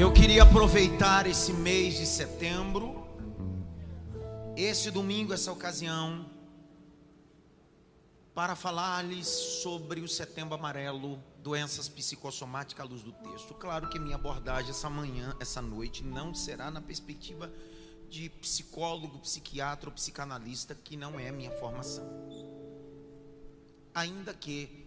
[0.00, 3.04] Eu queria aproveitar esse mês de setembro,
[4.56, 6.24] esse domingo, essa ocasião,
[8.32, 13.54] para falar-lhes sobre o setembro amarelo, doenças psicossomáticas à luz do texto.
[13.54, 17.52] Claro que minha abordagem essa manhã, essa noite, não será na perspectiva
[18.08, 22.08] de psicólogo, psiquiatra ou psicanalista, que não é minha formação.
[23.92, 24.86] Ainda que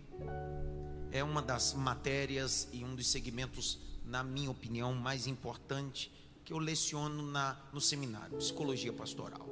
[1.11, 6.11] é uma das matérias e um dos segmentos, na minha opinião, mais importante
[6.43, 9.47] que eu leciono na, no seminário, Psicologia Pastoral.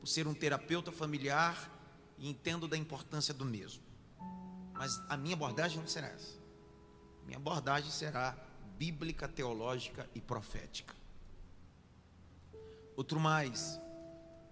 [0.00, 1.70] Por ser um terapeuta familiar,
[2.18, 3.82] entendo da importância do mesmo.
[4.72, 6.38] Mas a minha abordagem não será essa.
[7.26, 8.34] Minha abordagem será
[8.78, 10.94] bíblica, teológica e profética.
[12.96, 13.78] Outro mais,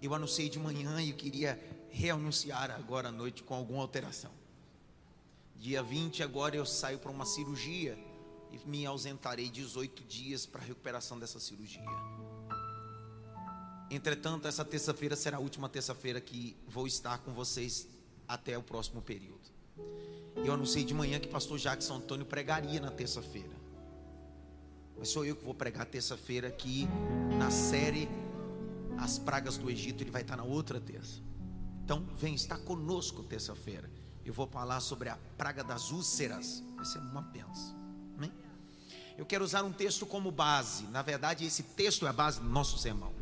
[0.03, 4.33] eu anunciei de manhã e eu queria reanunciar agora à noite com alguma alteração.
[5.57, 8.10] Dia 20 agora eu saio para uma cirurgia
[8.53, 11.85] e me ausentarei 18 dias para a recuperação dessa cirurgia.
[13.91, 17.89] Entretanto, essa terça-feira será a última terça-feira que vou estar com vocês
[18.29, 19.41] até o próximo período.
[20.37, 23.61] Eu anunciei de manhã que pastor Jackson Antônio pregaria na terça-feira.
[24.97, 26.87] Mas sou eu que vou pregar terça-feira aqui
[27.37, 28.09] na série
[28.99, 30.03] As Pragas do Egito.
[30.03, 31.21] Ele vai estar na outra terça.
[31.85, 33.91] Então, vem estar conosco terça-feira.
[34.25, 36.63] Eu vou falar sobre a praga das úlceras.
[36.77, 37.80] Vai ser uma benção.
[39.21, 40.85] Eu quero usar um texto como base.
[40.85, 43.13] Na verdade, esse texto é a base do nosso sermão.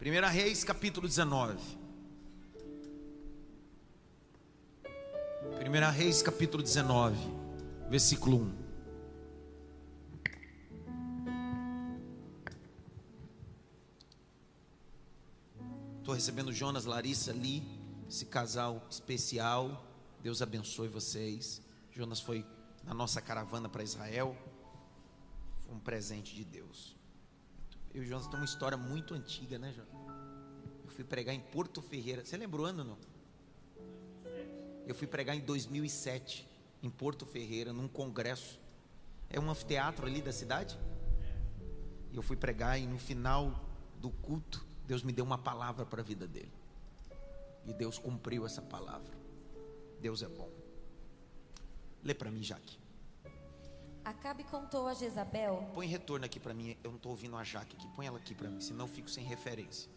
[0.00, 1.58] 1 Reis, capítulo 19.
[5.42, 7.18] 1 Reis, capítulo 19,
[7.90, 8.68] versículo 1.
[15.98, 17.64] Estou recebendo Jonas, Larissa, Li,
[18.08, 19.84] esse casal especial.
[20.22, 21.60] Deus abençoe vocês.
[21.90, 22.46] Jonas foi
[22.88, 24.34] na nossa caravana para Israel.
[25.58, 26.96] Foi um presente de Deus.
[27.94, 29.92] Eu e o Jonas temos uma história muito antiga, né, Jonas?
[30.84, 32.24] Eu fui pregar em Porto Ferreira.
[32.24, 32.98] Você lembra o ano, não?
[34.86, 36.48] Eu fui pregar em 2007,
[36.82, 38.58] em Porto Ferreira, num congresso.
[39.28, 40.78] É um anfiteatro ali da cidade.
[42.10, 43.66] E eu fui pregar e no final
[44.00, 46.52] do culto, Deus me deu uma palavra para a vida dele.
[47.66, 49.12] E Deus cumpriu essa palavra.
[50.00, 50.50] Deus é bom.
[52.02, 52.87] Lê para mim, Jaque.
[54.08, 55.68] Acabe contou a Jezabel.
[55.74, 56.74] Põe retorno aqui para mim.
[56.82, 57.86] Eu não estou ouvindo a Jaque aqui.
[57.94, 59.90] Põe ela aqui para mim, senão eu fico sem referência.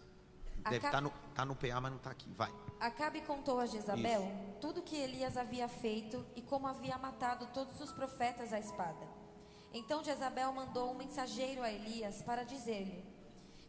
[0.66, 2.30] Deve estar tá no, tá no PA, mas não está aqui.
[2.34, 2.52] Vai.
[2.78, 4.60] Acabe contou a Jezabel Isso.
[4.60, 9.08] tudo que Elias havia feito e como havia matado todos os profetas à espada.
[9.74, 13.06] Então Jezabel mandou um mensageiro a Elias para dizer-lhe: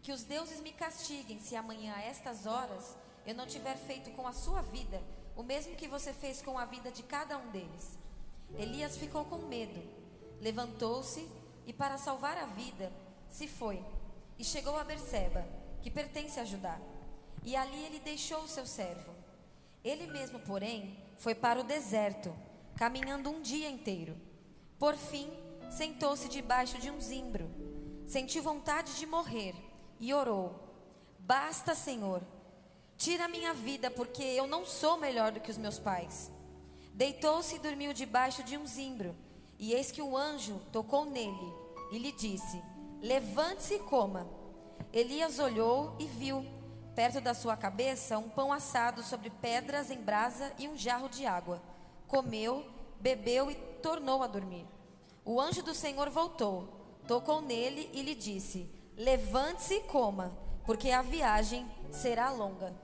[0.03, 4.27] Que os deuses me castiguem se amanhã a estas horas eu não tiver feito com
[4.27, 5.01] a sua vida
[5.37, 7.97] o mesmo que você fez com a vida de cada um deles.
[8.59, 10.02] Elias ficou com medo,
[10.43, 11.27] levantou-se
[11.65, 12.93] e, para salvar a vida,
[13.31, 13.83] se foi
[14.39, 15.47] e chegou a Berseba
[15.81, 16.79] que pertence a Judá.
[17.45, 19.13] E ali ele deixou o seu servo.
[19.85, 22.35] Ele mesmo, porém, foi para o deserto,
[22.77, 24.17] caminhando um dia inteiro.
[24.79, 25.31] Por fim,
[25.71, 27.49] sentou-se debaixo de um zimbro.
[28.07, 29.55] Sentiu vontade de morrer
[29.99, 30.55] e orou:
[31.19, 32.23] Basta, Senhor,
[32.97, 36.31] tira minha vida, porque eu não sou melhor do que os meus pais.
[36.95, 39.17] Deitou-se e dormiu debaixo de um zimbro.
[39.63, 41.55] E eis que o anjo tocou nele
[41.93, 42.61] e lhe disse:
[43.01, 44.27] Levante-se e coma.
[44.93, 46.45] Elias olhou e viu,
[46.97, 51.25] perto da sua cabeça, um pão assado sobre pedras em brasa e um jarro de
[51.25, 51.63] água.
[52.09, 52.67] Comeu,
[53.01, 54.67] bebeu e tornou a dormir.
[55.25, 56.69] O anjo do Senhor voltou,
[57.07, 60.37] tocou nele e lhe disse: Levante-se e coma,
[60.67, 62.75] porque a viagem será longa.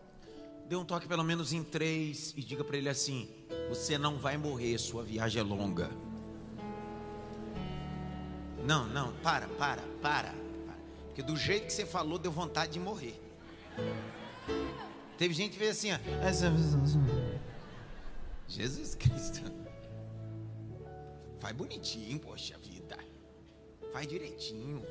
[0.68, 3.28] Dê um toque pelo menos em três e diga para ele assim:
[3.68, 5.90] Você não vai morrer, sua viagem é longa.
[8.64, 10.34] Não, não, para, para, para.
[11.06, 13.20] Porque do jeito que você falou, deu vontade de morrer.
[15.16, 15.98] Teve gente que fez assim, ó.
[18.46, 19.40] Jesus Cristo.
[21.40, 22.96] Faz bonitinho, poxa vida.
[23.92, 24.84] Faz direitinho.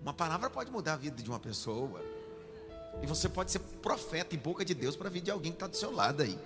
[0.00, 2.00] Uma palavra pode mudar a vida de uma pessoa.
[3.02, 5.56] E você pode ser profeta e boca de Deus para a vida de alguém que
[5.56, 6.38] está do seu lado aí.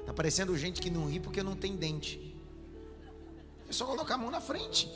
[0.00, 2.29] Está parecendo gente que não ri porque não tem dente.
[3.70, 4.90] É só colocar a mão na frente.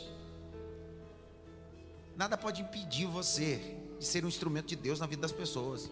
[2.17, 5.88] Nada pode impedir você de ser um instrumento de Deus na vida das pessoas.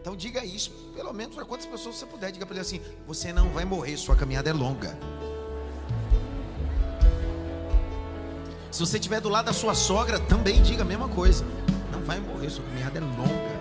[0.00, 2.32] Então diga isso, pelo menos para quantas pessoas você puder.
[2.32, 4.98] Diga para ele assim: você não vai morrer, sua caminhada é longa.
[8.72, 11.44] Se você estiver do lado da sua sogra, também diga a mesma coisa.
[11.92, 13.55] Não vai morrer, sua caminhada é longa.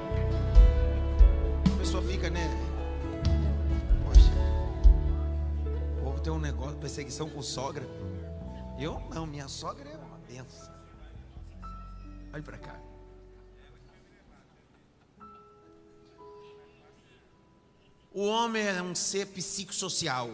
[6.96, 7.86] Perseguição com sogra.
[8.80, 10.74] Eu não, minha sogra é uma benção.
[12.34, 12.80] Olhe para cá.
[18.14, 20.30] O homem é um ser psicossocial.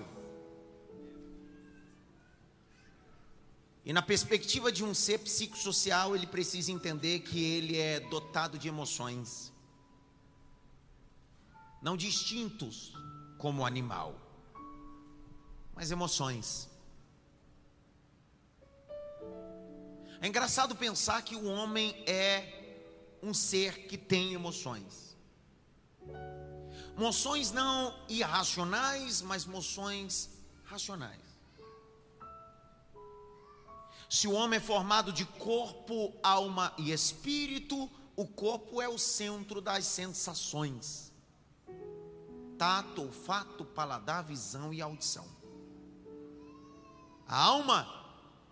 [3.83, 8.67] E na perspectiva de um ser psicossocial, ele precisa entender que ele é dotado de
[8.67, 9.51] emoções.
[11.81, 12.93] Não distintos
[13.39, 14.20] como o animal,
[15.81, 16.69] mas emoções.
[20.21, 25.17] É engraçado pensar que o homem é um ser que tem emoções.
[26.95, 30.29] Emoções não irracionais, mas emoções
[30.65, 31.19] racionais.
[34.07, 39.59] Se o homem é formado de corpo, alma e espírito, o corpo é o centro
[39.59, 41.11] das sensações.
[42.55, 45.40] Tato, olfato, paladar, visão e audição.
[47.31, 47.87] A alma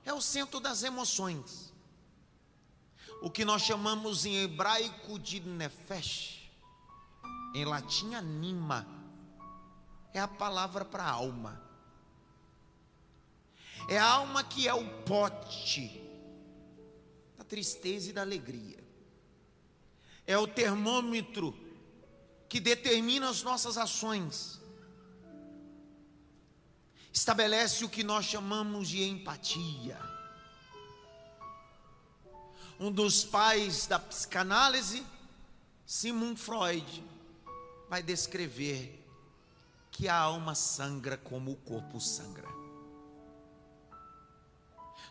[0.05, 1.73] é o centro das emoções.
[3.21, 6.49] O que nós chamamos em hebraico de nefesh,
[7.53, 8.87] em latim anima,
[10.13, 11.61] é a palavra para alma.
[13.89, 16.01] É a alma que é o pote
[17.37, 18.81] da tristeza e da alegria.
[20.25, 21.53] É o termômetro
[22.47, 24.58] que determina as nossas ações.
[27.11, 29.99] Estabelece o que nós chamamos de empatia.
[32.79, 35.05] Um dos pais da psicanálise,
[35.85, 37.03] Sigmund Freud,
[37.89, 39.05] vai descrever
[39.91, 42.47] que a alma sangra como o corpo sangra.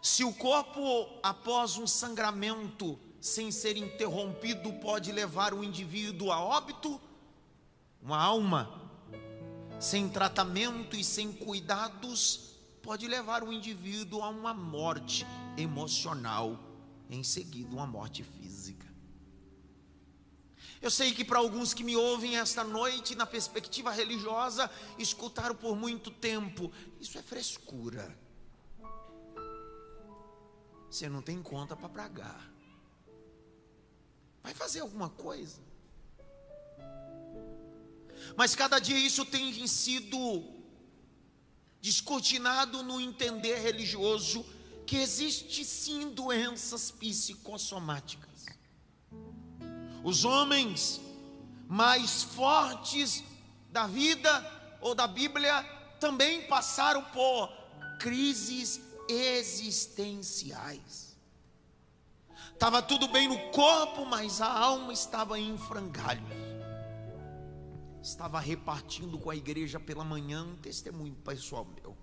[0.00, 7.00] Se o corpo, após um sangramento sem ser interrompido, pode levar o indivíduo a óbito,
[8.00, 8.77] uma alma
[9.78, 15.26] sem tratamento e sem cuidados pode levar o indivíduo a uma morte
[15.56, 16.58] emocional,
[17.08, 18.86] em seguida, uma morte física.
[20.80, 25.76] Eu sei que para alguns que me ouvem esta noite, na perspectiva religiosa, escutaram por
[25.76, 28.16] muito tempo, isso é frescura.
[30.88, 32.50] Você não tem conta para pagar.
[34.42, 35.67] Vai fazer alguma coisa.
[38.36, 40.58] Mas cada dia isso tem sido
[41.80, 44.44] descortinado no entender religioso
[44.86, 48.46] que existe sim doenças psicossomáticas.
[50.02, 51.00] Os homens
[51.68, 53.22] mais fortes
[53.70, 55.62] da vida ou da Bíblia
[56.00, 57.52] também passaram por
[57.98, 61.16] crises existenciais.
[62.52, 66.47] Estava tudo bem no corpo, mas a alma estava em frangalhos.
[68.02, 71.96] Estava repartindo com a igreja pela manhã um testemunho pessoal meu.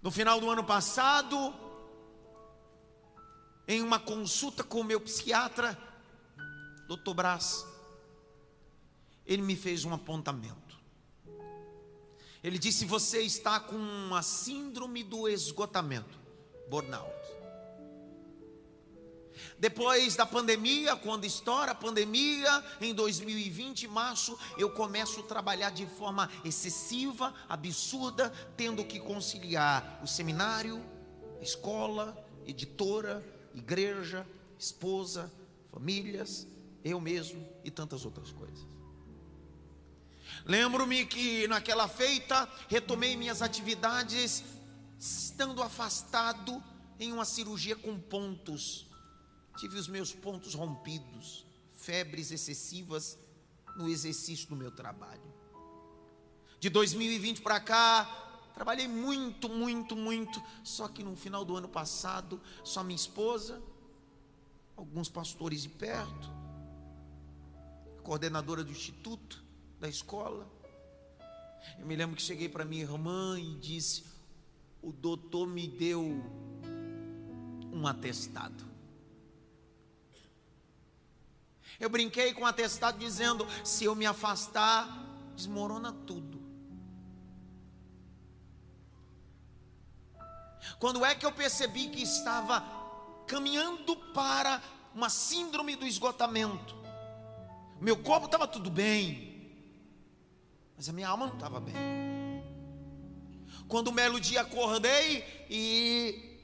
[0.00, 1.54] No final do ano passado,
[3.66, 5.76] em uma consulta com o meu psiquiatra,
[6.86, 7.14] Dr.
[7.14, 7.66] Brás,
[9.26, 10.78] ele me fez um apontamento.
[12.42, 16.18] Ele disse: Você está com uma síndrome do esgotamento,
[16.70, 17.17] burnout.
[19.58, 25.84] Depois da pandemia, quando estoura a pandemia, em 2020, março, eu começo a trabalhar de
[25.84, 30.80] forma excessiva, absurda, tendo que conciliar o seminário,
[31.40, 32.16] a escola,
[32.46, 34.24] editora, igreja,
[34.56, 35.32] esposa,
[35.72, 36.46] famílias,
[36.84, 38.66] eu mesmo e tantas outras coisas.
[40.44, 44.44] Lembro-me que naquela feita retomei minhas atividades,
[44.98, 46.62] estando afastado
[47.00, 48.87] em uma cirurgia com pontos.
[49.58, 53.18] Tive os meus pontos rompidos, febres excessivas
[53.76, 55.20] no exercício do meu trabalho.
[56.60, 58.04] De 2020 para cá,
[58.54, 60.40] trabalhei muito, muito, muito.
[60.62, 63.60] Só que no final do ano passado, só minha esposa,
[64.76, 66.30] alguns pastores de perto,
[68.04, 69.42] coordenadora do instituto,
[69.80, 70.48] da escola.
[71.80, 74.04] Eu me lembro que cheguei para minha irmã e disse:
[74.80, 76.00] O doutor me deu
[77.72, 78.67] um atestado.
[81.80, 84.88] Eu brinquei com o atestado dizendo: se eu me afastar,
[85.34, 86.38] desmorona tudo.
[90.78, 92.64] Quando é que eu percebi que estava
[93.26, 94.62] caminhando para
[94.94, 96.76] uma síndrome do esgotamento?
[97.80, 99.52] Meu corpo estava tudo bem,
[100.76, 101.74] mas a minha alma não estava bem.
[103.68, 106.38] Quando um belo dia acordei e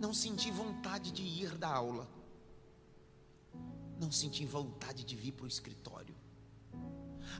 [0.00, 2.15] não senti vontade de ir da aula,
[4.00, 6.14] não senti vontade de vir para o escritório.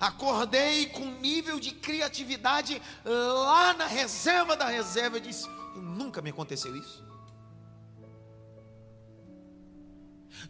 [0.01, 5.17] Acordei com um nível de criatividade lá na reserva da reserva.
[5.17, 7.05] Eu disse: nunca me aconteceu isso.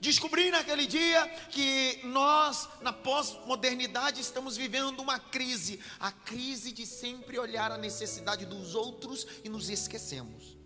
[0.00, 7.38] Descobri naquele dia que nós, na pós-modernidade, estamos vivendo uma crise a crise de sempre
[7.38, 10.56] olhar a necessidade dos outros e nos esquecemos.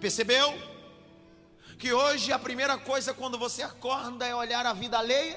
[0.00, 0.71] Percebeu?
[1.82, 5.36] Que hoje a primeira coisa quando você acorda é olhar a vida alheia.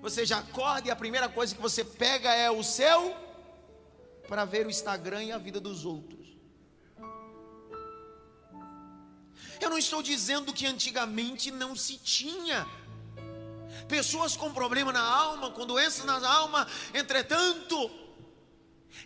[0.00, 3.14] Você já acorda e a primeira coisa que você pega é o seu
[4.26, 6.26] para ver o Instagram e a vida dos outros.
[9.60, 12.66] Eu não estou dizendo que antigamente não se tinha
[13.88, 17.90] pessoas com problema na alma, com doenças na alma, entretanto,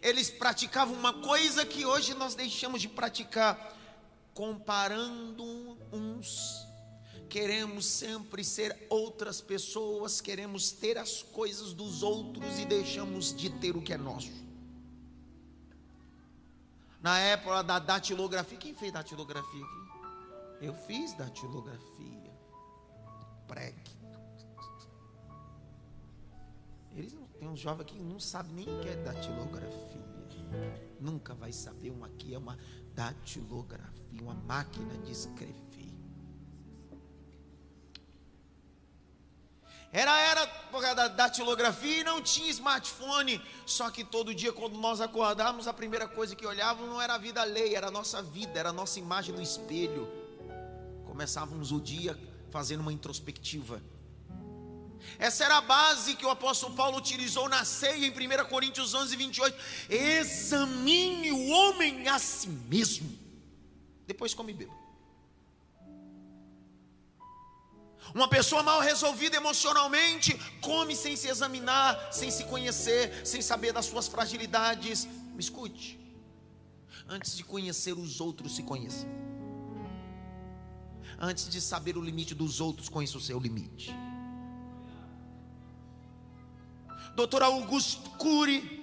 [0.00, 3.74] eles praticavam uma coisa que hoje nós deixamos de praticar,
[4.35, 6.67] comparando uns.
[7.29, 13.76] Queremos sempre ser outras pessoas, queremos ter as coisas dos outros e deixamos de ter
[13.76, 14.45] o que é nosso.
[17.00, 20.64] Na época da datilografia, quem fez datilografia aqui?
[20.64, 22.33] Eu fiz datilografia.
[23.47, 23.76] Preg.
[26.95, 30.05] Eles não, tem uns jovens que não sabem nem o que é datilografia.
[31.00, 31.91] Nunca vai saber.
[31.91, 32.57] Uma aqui é uma
[32.95, 35.65] datilografia, uma máquina de escrever.
[39.93, 43.41] Era era da datilografia e não tinha smartphone.
[43.65, 47.19] Só que todo dia, quando nós acordávamos, a primeira coisa que olhávamos não era a
[47.19, 50.11] vida alheia, era a nossa vida, era a nossa imagem no espelho.
[51.07, 52.19] Começávamos o dia
[52.51, 53.81] fazendo uma introspectiva.
[55.18, 59.16] Essa era a base que o apóstolo Paulo utilizou na ceia em 1 Coríntios 11,
[59.16, 59.56] 28.
[59.88, 63.18] Examine o homem a si mesmo.
[64.06, 64.84] Depois come e beba.
[68.14, 73.87] Uma pessoa mal resolvida emocionalmente come sem se examinar, sem se conhecer, sem saber das
[73.87, 75.04] suas fragilidades.
[75.04, 75.99] Me escute.
[77.08, 79.06] Antes de conhecer os outros, se conheça.
[81.18, 83.92] Antes de saber o limite dos outros, conheça o seu limite.
[87.14, 88.83] Doutor Augusto Cury,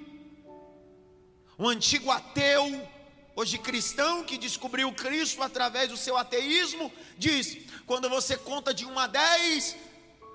[1.60, 2.88] um antigo ateu,
[3.36, 9.00] hoje cristão, que descobriu Cristo através do seu ateísmo, diz: quando você conta de 1
[9.00, 9.76] a 10,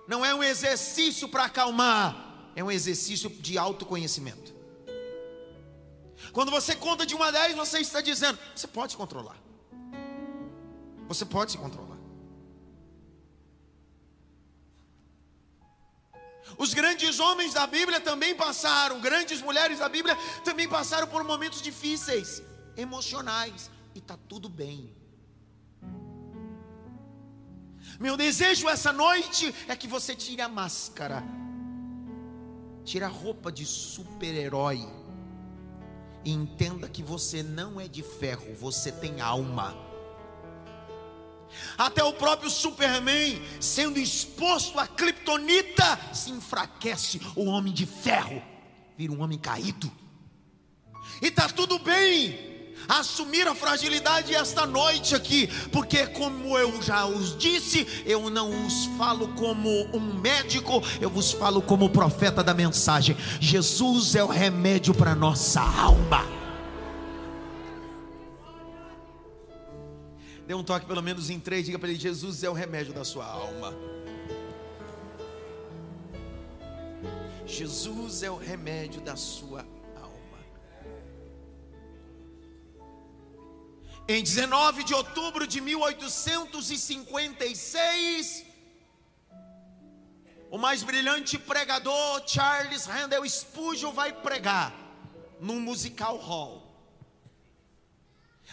[0.07, 4.55] não é um exercício para acalmar, é um exercício de autoconhecimento.
[6.33, 9.39] Quando você conta de 1 a 10, você está dizendo: você pode se controlar.
[11.09, 11.86] Você pode se controlar.
[16.59, 21.61] Os grandes homens da Bíblia também passaram, grandes mulheres da Bíblia também passaram por momentos
[21.61, 22.43] difíceis,
[22.77, 24.95] emocionais, e está tudo bem.
[27.99, 31.23] Meu desejo essa noite é que você tire a máscara,
[32.85, 34.87] tire a roupa de super-herói,
[36.25, 39.86] e entenda que você não é de ferro, você tem alma.
[41.79, 47.21] Até o próprio Superman, sendo exposto à criptonita, se enfraquece.
[47.35, 48.43] O homem de ferro
[48.97, 49.91] vira um homem caído.
[51.23, 52.57] E está tudo bem
[52.89, 58.87] assumir a fragilidade esta noite aqui, porque, como eu já os disse, eu não os
[58.99, 63.17] falo como um médico, eu vos falo como profeta da mensagem.
[63.41, 66.36] Jesus é o remédio para nossa alma.
[70.47, 73.05] Dê um toque pelo menos em três, diga para ele: Jesus é o remédio da
[73.05, 73.75] sua alma.
[77.45, 80.39] Jesus é o remédio da sua alma.
[84.09, 88.47] Em 19 de outubro de 1856,
[90.49, 94.73] o mais brilhante pregador Charles Handel Spurgeon vai pregar
[95.41, 96.66] num musical hall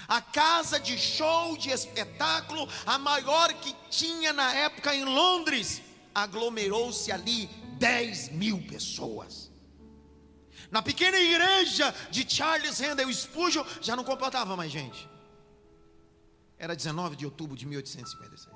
[0.07, 5.81] a casa de show, de espetáculo, a maior que tinha na época em Londres,
[6.13, 9.51] aglomerou-se ali 10 mil pessoas.
[10.72, 15.07] Na pequena igreja de Charles Handel Spurgeon já não comportava mais gente.
[16.57, 18.53] Era 19 de outubro de 1856.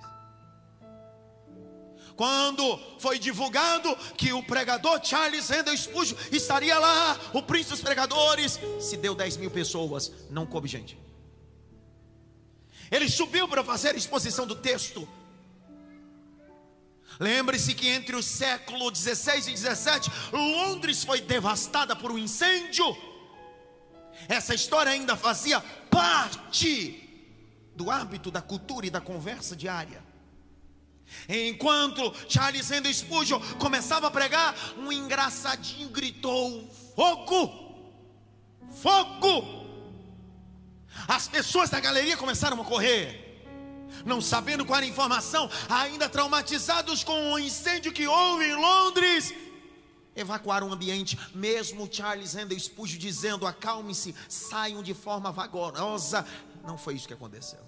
[2.16, 8.60] Quando foi divulgado que o pregador Charles Handel Spurgeon estaria lá, o príncipe dos pregadores,
[8.80, 10.98] se deu 10 mil pessoas, não coube gente.
[12.92, 15.08] Ele subiu para fazer a exposição do texto.
[17.20, 22.86] Lembre-se que entre o século 16 e 17, Londres foi devastada por um incêndio.
[24.28, 27.04] Essa história ainda fazia parte
[27.76, 30.06] do hábito da cultura e da conversa diária.
[31.30, 37.68] Enquanto Charles Henry Spurgeon começava a pregar, um engraçadinho gritou: Fogo!
[38.82, 39.57] Fogo!
[41.08, 43.28] As pessoas da galeria começaram a correr
[44.06, 49.34] não sabendo qual era a informação, ainda traumatizados com o incêndio que houve em Londres,
[50.16, 56.26] evacuaram o ambiente, mesmo Charles Handel Spurgeon dizendo: acalme-se, saiam de forma vagarosa.
[56.64, 57.60] Não foi isso que aconteceu.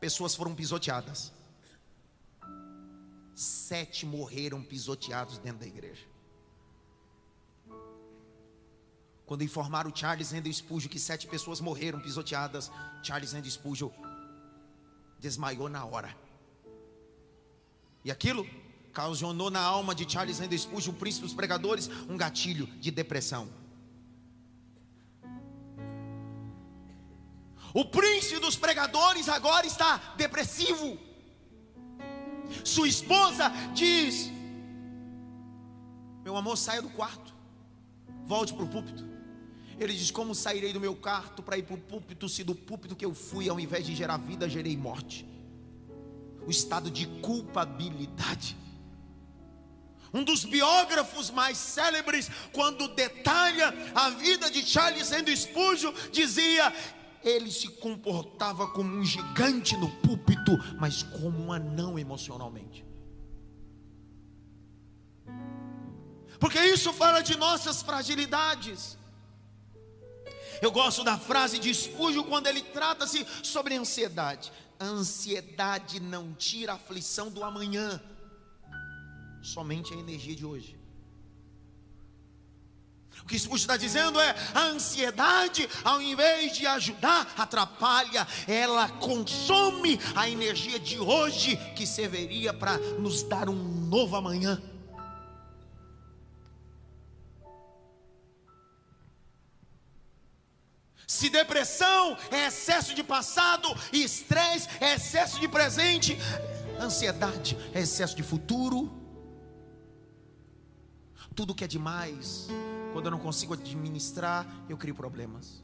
[0.00, 1.32] Pessoas foram pisoteadas.
[3.34, 6.11] Sete morreram pisoteados dentro da igreja.
[9.32, 12.70] Quando informaram Charles Handel Spurgeon que sete pessoas morreram pisoteadas,
[13.02, 13.90] Charles Handel Spurgeon
[15.18, 16.14] desmaiou na hora.
[18.04, 18.46] E aquilo
[18.92, 23.48] causou na alma de Charles Handel Spurgeon, o príncipe dos pregadores, um gatilho de depressão.
[27.72, 30.98] O príncipe dos pregadores agora está depressivo.
[32.62, 34.30] Sua esposa diz:
[36.22, 37.34] Meu amor, saia do quarto,
[38.26, 39.11] volte para o púlpito.
[39.82, 42.94] Ele diz: Como sairei do meu quarto para ir para o púlpito, se do púlpito
[42.94, 45.26] que eu fui, ao invés de gerar vida, gerei morte?
[46.46, 48.56] O estado de culpabilidade.
[50.14, 56.72] Um dos biógrafos mais célebres, quando detalha a vida de Charles sendo Spurgeon, dizia:
[57.24, 62.84] ele se comportava como um gigante no púlpito, mas como um anão emocionalmente.
[66.38, 68.98] Porque isso fala de nossas fragilidades.
[70.62, 74.52] Eu gosto da frase de Spurgeon quando ele trata-se sobre ansiedade.
[74.78, 78.00] A ansiedade não tira a aflição do amanhã,
[79.42, 80.78] somente a energia de hoje.
[83.20, 89.98] O que Spurgeon está dizendo é: a ansiedade, ao invés de ajudar, atrapalha, ela consome
[90.14, 94.62] a energia de hoje, que serviria para nos dar um novo amanhã.
[101.12, 106.16] Se depressão é excesso de passado, estresse é excesso de presente,
[106.80, 108.90] ansiedade é excesso de futuro.
[111.34, 112.48] Tudo que é demais,
[112.94, 115.62] quando eu não consigo administrar, eu crio problemas.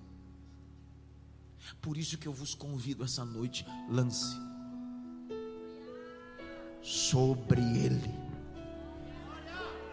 [1.80, 4.36] Por isso que eu vos convido essa noite, lance
[6.82, 8.14] sobre ele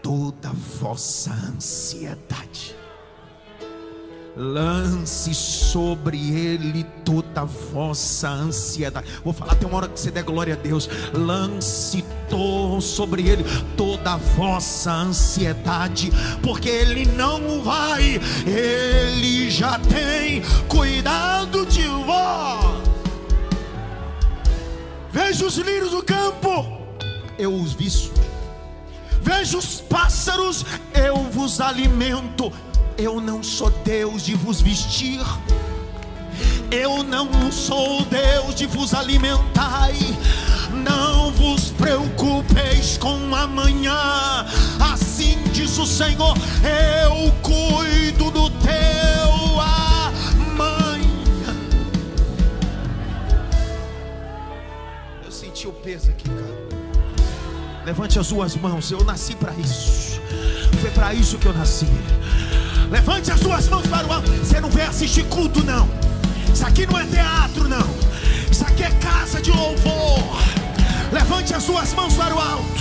[0.02, 2.76] toda a vossa ansiedade
[4.36, 9.08] lance sobre ele toda a vossa ansiedade.
[9.24, 10.88] Vou falar até uma hora que você der glória a Deus.
[11.14, 12.04] Lance
[12.80, 13.44] sobre ele
[13.76, 16.10] toda a vossa ansiedade,
[16.42, 22.82] porque ele não vai, ele já tem cuidado de vós.
[25.12, 26.66] Veja os lírios do campo,
[27.38, 28.12] eu os visto.
[29.22, 32.52] Veja os pássaros, eu vos alimento
[32.98, 35.20] eu não sou Deus de vos vestir.
[36.70, 39.90] Eu não sou Deus de vos alimentar.
[40.72, 44.46] Não vos preocupeis com amanhã.
[44.92, 49.60] Assim diz o Senhor: Eu cuido do teu
[50.40, 51.56] amanhã.
[55.24, 56.56] Eu senti o peso aqui, cara.
[57.84, 58.90] Levante as suas mãos.
[58.90, 60.20] Eu nasci para isso.
[60.80, 61.86] Foi para isso que eu nasci.
[62.90, 64.30] Levante as suas mãos para o alto.
[64.30, 65.88] Você não vem assistir culto, não.
[66.52, 67.86] Isso aqui não é teatro, não.
[68.50, 70.38] Isso aqui é casa de louvor.
[71.12, 72.80] Levante as suas mãos para o alto.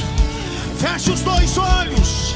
[0.77, 2.35] Feche os dois olhos.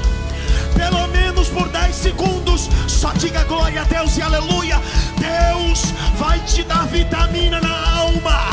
[0.76, 2.70] Pelo menos por 10 segundos.
[2.88, 4.82] Só diga glória a Deus e aleluia.
[5.18, 8.50] Deus vai te dar vitamina na alma.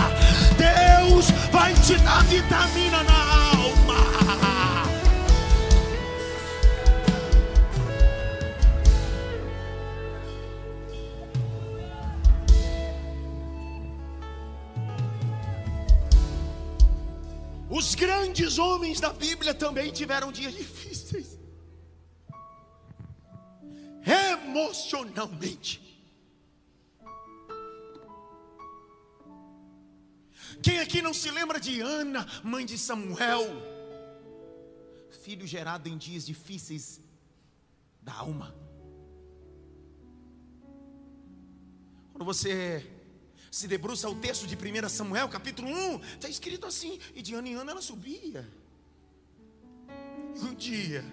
[0.57, 4.56] Deus vai te dar vitamina na alma.
[17.97, 21.39] Grandes homens da Bíblia também tiveram dias difíceis.
[24.33, 25.85] Emocionalmente.
[30.63, 33.45] Quem aqui não se lembra de Ana, mãe de Samuel?
[35.23, 37.01] Filho gerado em dias difíceis
[38.01, 38.55] da alma.
[42.13, 42.96] Quando você
[43.51, 47.49] se debruça o texto de 1 Samuel, capítulo 1, está escrito assim: e de ano
[47.49, 48.49] em ano ela subia.
[50.35, 51.05] E um dia,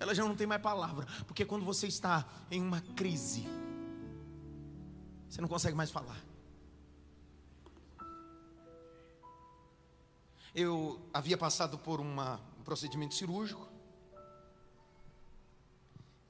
[0.00, 3.46] ela já não tem mais palavra, porque quando você está em uma crise,
[5.28, 6.28] você não consegue mais falar.
[10.54, 13.67] eu havia passado por uma, um procedimento cirúrgico.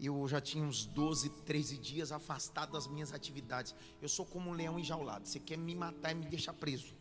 [0.01, 3.75] Eu já tinha uns 12, 13 dias afastado das minhas atividades.
[4.01, 5.27] Eu sou como um leão enjaulado.
[5.27, 6.95] Você quer me matar e me deixar preso.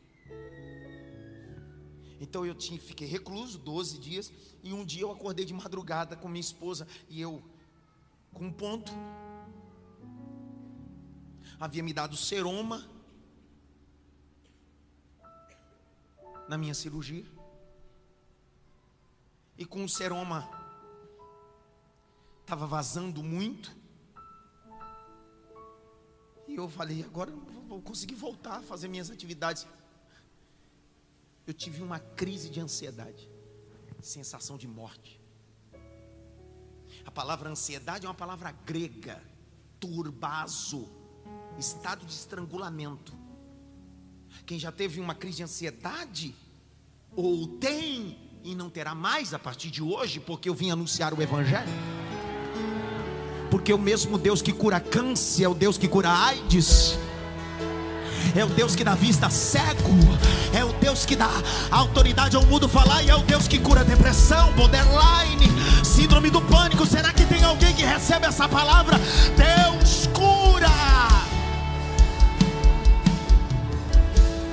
[2.19, 4.33] Então eu tinha, fiquei recluso 12 dias.
[4.63, 6.87] E um dia eu acordei de madrugada com minha esposa.
[7.07, 7.43] E eu,
[8.33, 8.91] com um ponto,
[11.59, 12.83] havia me dado seroma
[16.49, 17.25] na minha cirurgia.
[19.55, 20.56] E com o seroma
[22.47, 23.75] estava vazando muito.
[26.47, 29.67] E eu falei, agora eu vou conseguir voltar a fazer minhas atividades.
[31.45, 33.29] Eu tive uma crise de ansiedade,
[34.01, 35.19] sensação de morte.
[37.05, 39.21] A palavra ansiedade é uma palavra grega,
[39.77, 40.87] turbazo,
[41.59, 43.13] estado de estrangulamento.
[44.45, 46.33] Quem já teve uma crise de ansiedade,
[47.13, 51.21] ou tem e não terá mais a partir de hoje, porque eu vim anunciar o
[51.21, 52.06] Evangelho.
[53.57, 56.95] Porque o mesmo Deus que cura câncer é o Deus que cura AIDS.
[58.35, 59.97] É o Deus que dá vista cego,
[60.53, 61.27] é o Deus que dá
[61.71, 65.47] autoridade ao mundo falar, e é o Deus que cura depressão, borderline,
[65.83, 66.85] síndrome do pânico.
[66.85, 68.95] Será que tem alguém que recebe essa palavra?
[69.35, 70.67] Deus cura.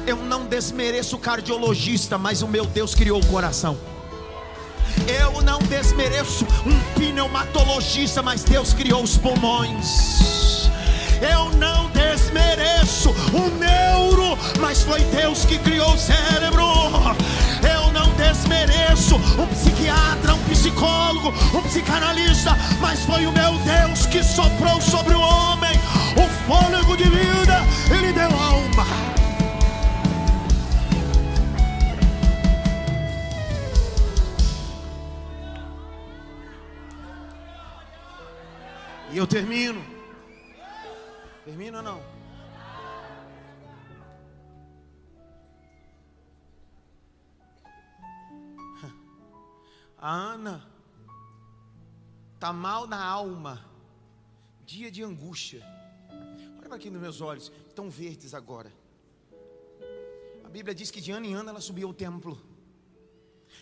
[0.07, 3.77] Eu não desmereço o cardiologista, mas o meu Deus criou o coração.
[5.07, 10.71] Eu não desmereço um pneumatologista, mas Deus criou os pulmões.
[11.21, 16.65] Eu não desmereço um neuro, mas foi Deus que criou o cérebro.
[17.63, 24.23] Eu não desmereço um psiquiatra, um psicólogo, um psicanalista, mas foi o meu Deus que
[24.23, 25.75] soprou sobre o homem
[26.17, 29.24] o fôlego de vida, ele deu alma.
[39.15, 39.81] E eu termino.
[41.45, 42.03] Termino ou não?
[49.97, 50.69] A Ana
[52.35, 53.65] está mal na alma.
[54.67, 55.65] Dia de angústia.
[56.61, 57.53] Olha aqui nos meus olhos.
[57.69, 58.73] Estão verdes agora.
[60.45, 62.37] A Bíblia diz que de ano em ano ela subiu ao templo.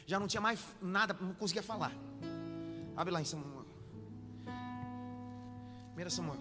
[0.07, 1.93] Já não tinha mais nada, não conseguia falar.
[2.97, 3.62] Abre lá em Samuel.
[5.97, 6.41] 1 Samuel.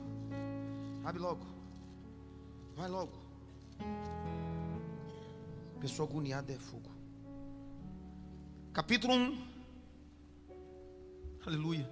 [1.03, 1.45] Abre logo.
[2.75, 3.11] Vai logo.
[5.79, 6.89] Pessoa agoniada é fogo.
[8.71, 9.47] Capítulo 1.
[11.45, 11.89] Aleluia.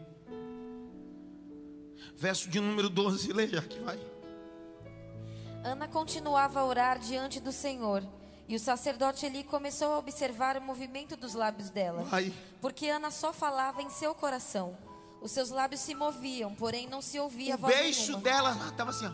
[2.15, 3.31] Verso de número 12.
[3.33, 3.99] Leia que vai.
[5.63, 8.03] Ana continuava a orar diante do Senhor.
[8.47, 12.03] E o sacerdote Eli começou a observar o movimento dos lábios dela.
[12.03, 12.33] Vai.
[12.61, 14.75] Porque Ana só falava em seu coração.
[15.21, 18.21] Os seus lábios se moviam, porém não se ouvia O voz beijo nenhuma.
[18.23, 19.11] dela estava assim, ó.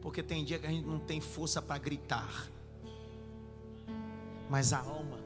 [0.00, 2.48] Porque tem dia que a gente não tem força para gritar.
[4.48, 5.18] Mas a alma.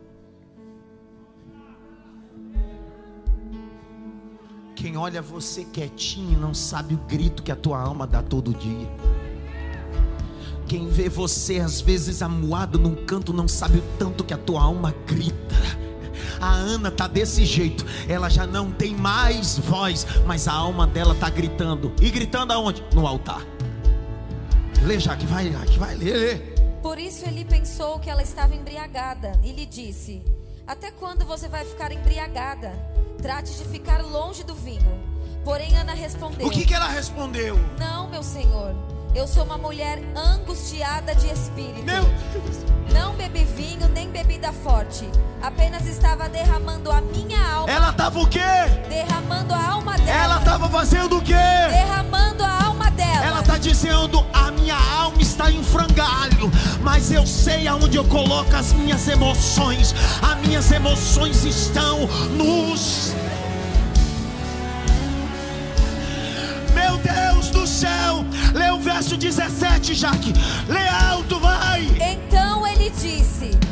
[4.77, 8.89] Quem olha você quietinho não sabe o grito que a tua alma dá todo dia.
[10.69, 14.63] Quem vê você às vezes amuado num canto não sabe o tanto que a tua
[14.63, 15.57] alma grita.
[16.41, 21.15] A Ana tá desse jeito, ela já não tem mais voz, mas a alma dela
[21.15, 21.93] tá gritando.
[22.01, 22.85] E gritando aonde?
[22.95, 23.43] No altar.
[24.83, 26.15] Lê já que vai, que vai ler.
[26.15, 26.59] lê.
[26.83, 30.23] Por isso ele pensou que ela estava embriagada e lhe disse:
[30.67, 32.73] Até quando você vai ficar embriagada?
[33.21, 34.99] Trate de ficar longe do vinho.
[35.45, 37.59] Porém, Ana respondeu: O que que ela respondeu?
[37.79, 38.75] Não, meu senhor.
[39.15, 41.85] Eu sou uma mulher angustiada de espírito.
[42.93, 43.88] Não bebi vinho
[44.39, 45.09] bebida forte.
[45.43, 47.71] Apenas estava derramando a minha alma.
[47.71, 48.41] Ela tava o quê?
[48.89, 50.11] Derramando a alma dela.
[50.11, 51.35] Ela tava fazendo o quê?
[51.35, 53.25] Derramando a alma dela.
[53.25, 56.51] Ela está dizendo: a minha alma está em frangalho,
[56.83, 59.95] mas eu sei aonde eu coloco as minhas emoções.
[60.23, 63.15] As minhas emoções estão nos.
[66.75, 68.25] Meu Deus do céu,
[68.55, 70.33] lê o verso 17, Jaque.
[70.69, 71.83] Lê alto, vai.
[72.01, 73.68] Então ele disse: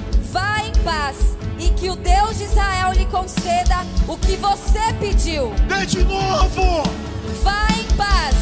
[1.07, 5.53] paz e que o Deus de Israel lhe conceda o que você pediu.
[5.69, 6.83] Lê de novo.
[7.43, 8.35] Vá em paz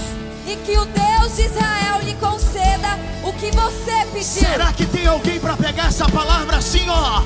[0.47, 4.23] e que o Deus de Israel lhe conceda o que você pediu.
[4.23, 7.23] Será que tem alguém para pegar essa palavra assim, ó?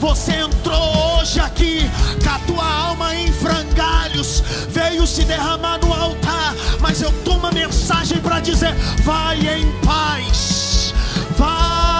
[0.00, 1.88] Você entrou hoje aqui
[2.24, 7.52] com a tua alma em frangalhos, veio se derramar no altar, mas eu tomo uma
[7.52, 8.74] mensagem para dizer:
[9.04, 10.94] vai em paz,
[11.36, 11.90] vai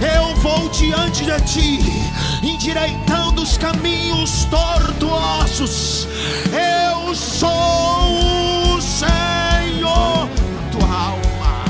[0.00, 1.78] Eu vou diante de ti,
[2.40, 6.06] endireitando os caminhos tortuosos.
[6.52, 10.28] Eu sou o Senhor,
[10.70, 11.64] tua alma.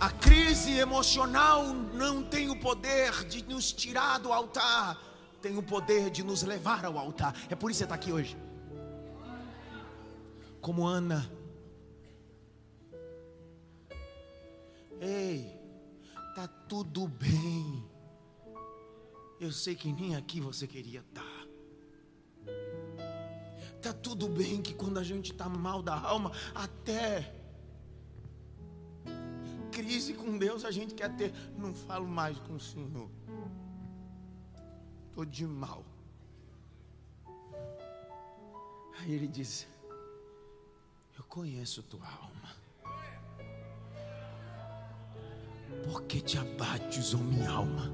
[0.00, 5.09] A crise emocional não tem o poder de nos tirar do altar
[5.40, 7.34] tem o poder de nos levar ao altar.
[7.48, 8.36] É por isso que você está aqui hoje.
[10.60, 11.30] Como Ana.
[15.00, 15.58] Ei,
[16.34, 17.88] tá tudo bem.
[19.40, 21.22] Eu sei que nem aqui você queria estar.
[21.22, 21.40] Tá.
[23.80, 27.34] Tá tudo bem que quando a gente está mal da alma, até
[29.72, 31.32] crise com Deus a gente quer ter.
[31.56, 33.08] Não falo mais com o Senhor
[35.20, 35.84] estou de mal.
[39.00, 39.66] Aí ele diz:
[41.16, 42.56] Eu conheço tua alma.
[45.84, 47.92] Por que te abates, ó minha alma?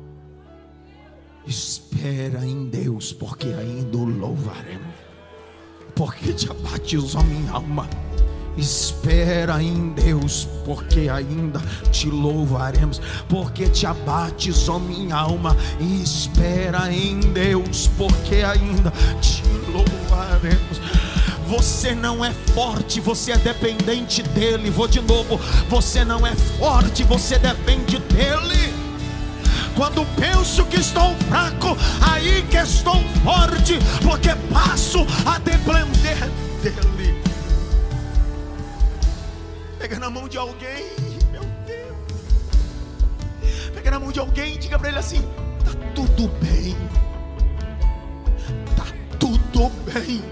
[1.47, 4.95] Espera em Deus, porque ainda o louvaremos.
[5.95, 7.89] Por que te abates, ó minha alma?
[8.57, 13.01] Espera em Deus, porque ainda te louvaremos.
[13.29, 15.57] Porque te abates, ó minha alma.
[16.03, 20.81] Espera em Deus, porque ainda te louvaremos.
[21.49, 24.71] Você não é forte, você é dependente dEle.
[24.71, 25.38] Vou de novo.
[25.69, 28.75] Você não é forte, você depende dEle.
[29.77, 36.19] Quando penso que estou fraco, aí que estou forte, porque passo a depender
[36.62, 37.26] dEle.
[39.88, 40.85] Pega na mão de alguém,
[41.31, 41.96] meu Deus.
[43.72, 45.22] Pega na mão de alguém e diga para ele assim:
[45.64, 46.77] tá tudo bem.
[48.77, 48.85] Tá
[49.20, 50.25] tudo bem.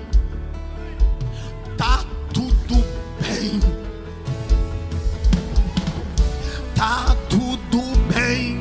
[1.78, 2.84] Tá tudo
[3.20, 3.60] bem.
[6.74, 8.58] Tá tudo bem.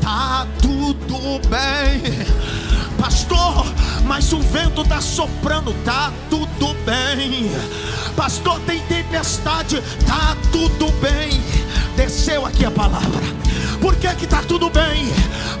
[0.00, 2.00] Tá tudo bem.
[2.96, 3.66] Pastor,
[4.06, 7.50] mas o vento está soprando, tá tudo bem.
[8.14, 11.42] Pastor, tem tempestade, tá tudo bem.
[11.96, 13.22] Desceu aqui a palavra.
[13.80, 15.08] Por que que tá tudo bem?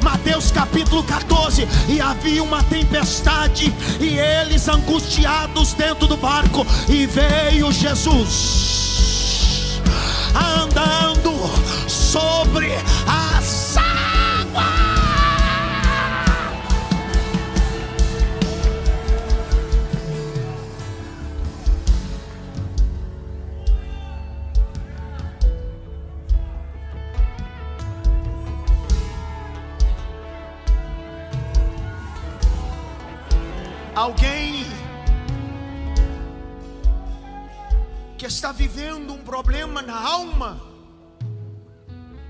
[0.02, 7.72] Mateus capítulo 14, e havia uma tempestade e eles angustiados dentro do barco e veio
[7.72, 8.68] Jesus
[10.34, 11.32] andando
[11.88, 12.72] sobre
[13.06, 13.17] as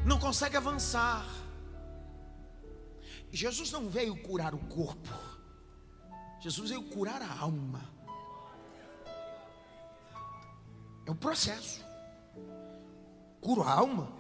[0.08, 1.26] não consegue avançar.
[3.30, 5.10] Jesus não veio curar o corpo,
[6.40, 7.82] Jesus veio curar a alma.
[11.04, 11.86] É um processo.
[13.40, 14.12] Curo a alma,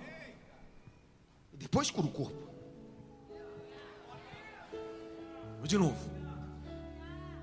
[1.52, 2.48] e depois curo o corpo.
[5.58, 6.10] Vou de novo.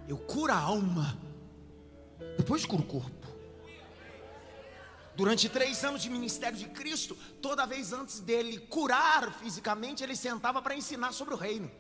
[0.08, 1.18] Eu curo a alma,
[2.38, 3.25] depois curo o corpo.
[5.16, 10.62] Durante três anos de ministério de Cristo, toda vez antes dele curar fisicamente, ele sentava
[10.62, 11.72] para ensinar sobre o reino.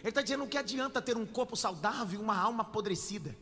[0.00, 3.36] Ele está dizendo que adianta ter um corpo saudável e uma alma apodrecida.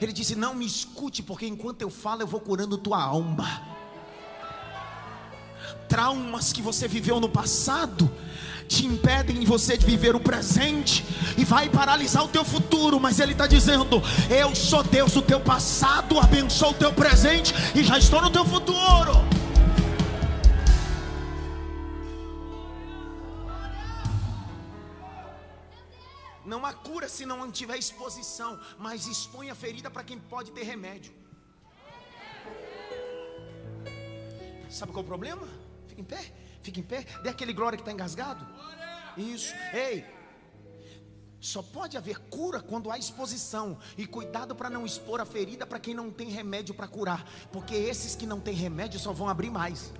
[0.00, 3.74] Ele disse: Não me escute, porque enquanto eu falo, eu vou curando tua alma.
[5.88, 8.10] Traumas que você viveu no passado
[8.68, 11.04] te impedem de você de viver o presente
[11.36, 15.40] e vai paralisar o teu futuro, mas ele está dizendo: Eu sou Deus do teu
[15.40, 19.12] passado, abençoo o teu presente e já estou no teu futuro.
[26.44, 30.62] Não há cura se não tiver exposição, mas expõe a ferida para quem pode ter
[30.62, 31.12] remédio.
[34.68, 35.48] Sabe qual é o problema?
[35.86, 36.32] Fica em pé.
[36.64, 38.44] Fica em pé, dê aquele glória que está engasgado.
[39.18, 40.02] Isso, ei.
[41.38, 43.78] Só pode haver cura quando há exposição.
[43.98, 47.30] E cuidado para não expor a ferida para quem não tem remédio para curar.
[47.52, 49.92] Porque esses que não têm remédio só vão abrir mais.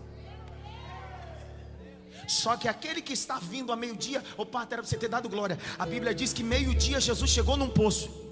[2.27, 5.59] Só que aquele que está vindo a meio-dia, opa, era para você ter dado glória.
[5.79, 8.24] A Bíblia diz que meio-dia Jesus chegou num poço.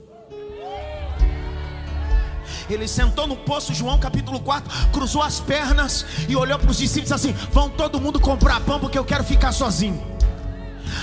[2.68, 7.12] Ele sentou no poço, João capítulo 4, cruzou as pernas e olhou para os discípulos
[7.12, 10.12] assim: Vão todo mundo comprar pão porque eu quero ficar sozinho.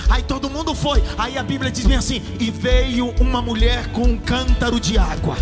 [0.08, 1.02] Aí todo mundo foi.
[1.18, 5.36] Aí a Bíblia diz bem assim: E veio uma mulher com um cântaro de água.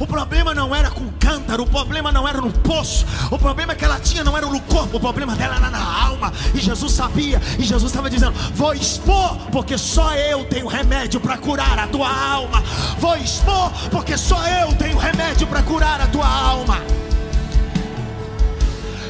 [0.00, 3.74] O problema não era com o cântaro, o problema não era no poço, o problema
[3.74, 6.32] que ela tinha não era no corpo, o problema dela era na alma.
[6.54, 11.36] E Jesus sabia, e Jesus estava dizendo: Vou expor, porque só eu tenho remédio para
[11.36, 12.62] curar a tua alma.
[12.98, 16.78] Vou expor, porque só eu tenho remédio para curar a tua alma.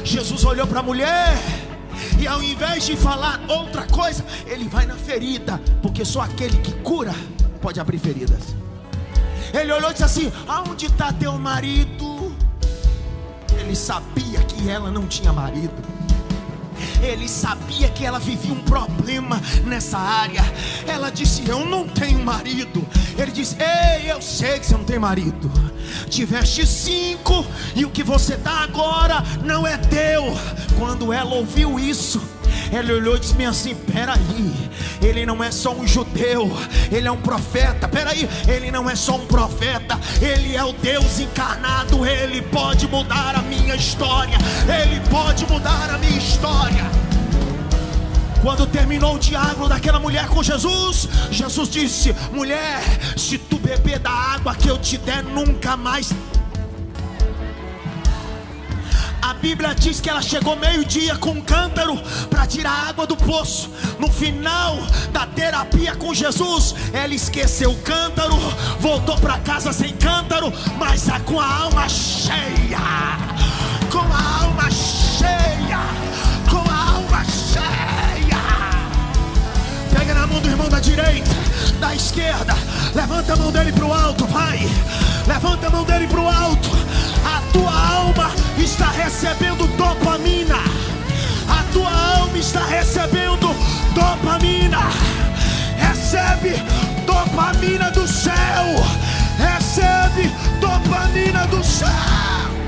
[0.03, 1.37] Jesus olhou para a mulher.
[2.19, 6.73] E ao invés de falar outra coisa, ele vai na ferida, porque só aquele que
[6.81, 7.13] cura
[7.61, 8.55] pode abrir feridas.
[9.53, 12.35] Ele olhou e disse assim: Aonde está teu marido?
[13.57, 15.98] Ele sabia que ela não tinha marido.
[17.01, 20.43] Ele sabia que ela vivia um problema nessa área.
[20.87, 22.85] Ela disse: Eu não tenho marido.
[23.17, 25.51] Ele disse: Ei, eu sei que você não tem marido.
[26.09, 30.25] Tiveste cinco e o que você dá agora não é teu.
[30.77, 32.21] Quando ela ouviu isso,
[32.71, 34.53] ele olhou e disse assim: peraí,
[35.01, 36.51] ele não é só um judeu,
[36.91, 37.87] ele é um profeta.
[37.87, 42.05] Peraí, ele não é só um profeta, ele é o Deus encarnado.
[42.05, 46.89] Ele pode mudar a minha história, ele pode mudar a minha história.
[48.41, 52.81] Quando terminou o diálogo daquela mulher com Jesus, Jesus disse: Mulher,
[53.17, 56.13] se tu beber da água que eu te der, nunca mais
[59.41, 61.97] Bíblia diz que ela chegou meio-dia com um cântaro
[62.29, 63.69] para tirar água do poço.
[63.97, 64.77] No final
[65.13, 68.37] da terapia com Jesus, ela esqueceu o cântaro,
[68.79, 72.79] voltou para casa sem cântaro, mas com a alma cheia.
[73.89, 75.79] Com a alma cheia.
[76.49, 78.39] Com a alma cheia.
[79.97, 81.31] Pega na mão do irmão da direita,
[81.79, 82.55] da esquerda.
[82.93, 84.59] Levanta a mão dele para o alto, Pai.
[85.25, 86.69] Levanta a mão dele para o alto.
[87.25, 90.57] A tua alma está recebendo dopamina.
[91.49, 93.55] A tua alma está recebendo
[93.93, 94.79] dopamina.
[95.77, 96.61] Recebe
[97.05, 98.33] dopamina do céu.
[99.37, 100.29] Recebe
[100.59, 102.58] dopamina do céu.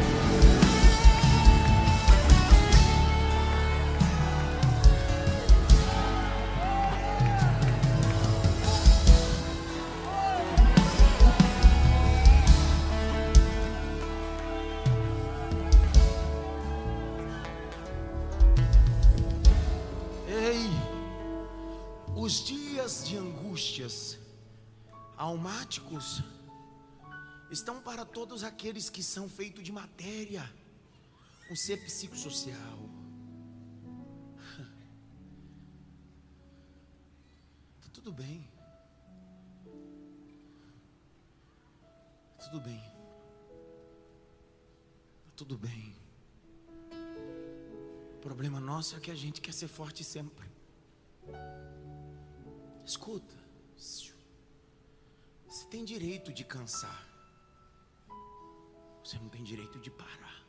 [25.32, 26.22] Almáticos
[27.50, 30.44] estão para todos aqueles que são feitos de matéria,
[31.50, 32.80] um ser psicossocial.
[37.82, 38.50] Tá tudo bem.
[42.38, 42.82] Tá tudo bem.
[45.26, 46.01] Tá tudo bem.
[48.22, 50.48] Problema nosso é que a gente quer ser forte sempre.
[52.86, 53.36] Escuta.
[53.76, 57.08] Você tem direito de cansar.
[59.04, 60.46] Você não tem direito de parar.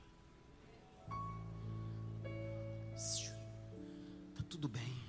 [4.35, 5.03] Tá tudo bem.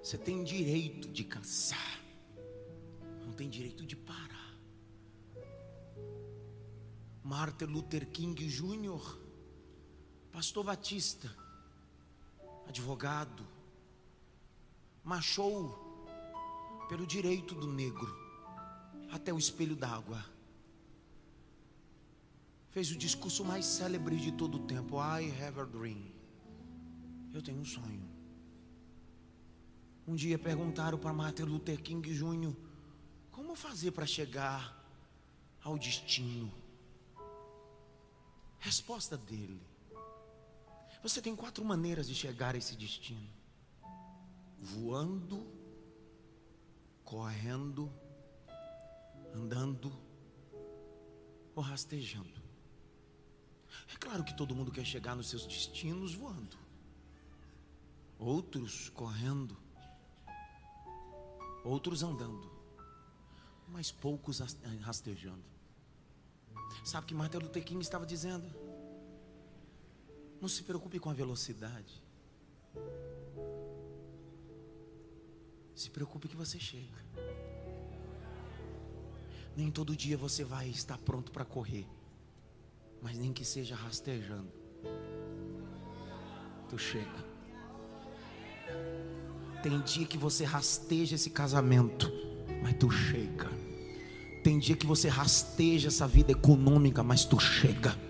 [0.00, 2.00] Você tem direito de cansar.
[3.24, 4.56] Não tem direito de parar.
[7.22, 9.23] Martin Luther King Jr.,
[10.34, 11.30] pastor batista,
[12.66, 13.46] advogado,
[15.04, 15.78] machou
[16.88, 18.12] pelo direito do negro
[19.12, 20.24] até o espelho d'água.
[22.70, 24.96] Fez o discurso mais célebre de todo o tempo.
[24.96, 26.12] I have a dream.
[27.32, 28.10] Eu tenho um sonho.
[30.04, 32.52] Um dia perguntaram para Martin Luther King Jr.
[33.30, 34.84] como fazer para chegar
[35.62, 36.52] ao destino.
[38.58, 39.73] Resposta dele:
[41.04, 43.28] Você tem quatro maneiras de chegar a esse destino:
[44.58, 45.46] voando,
[47.04, 47.92] correndo,
[49.34, 49.92] andando
[51.54, 52.42] ou rastejando.
[53.92, 56.56] É claro que todo mundo quer chegar nos seus destinos voando,
[58.18, 59.58] outros correndo,
[61.62, 62.50] outros andando,
[63.68, 64.38] mas poucos
[64.80, 65.44] rastejando.
[66.82, 68.63] Sabe o que Martin Luther King estava dizendo?
[70.44, 72.02] Não se preocupe com a velocidade.
[75.74, 77.02] Se preocupe que você chega.
[79.56, 81.86] Nem todo dia você vai estar pronto para correr,
[83.00, 84.52] mas nem que seja rastejando.
[86.68, 87.24] Tu chega.
[89.62, 92.12] Tem dia que você rasteja esse casamento,
[92.62, 93.48] mas tu chega.
[94.42, 98.03] Tem dia que você rasteja essa vida econômica, mas tu chega.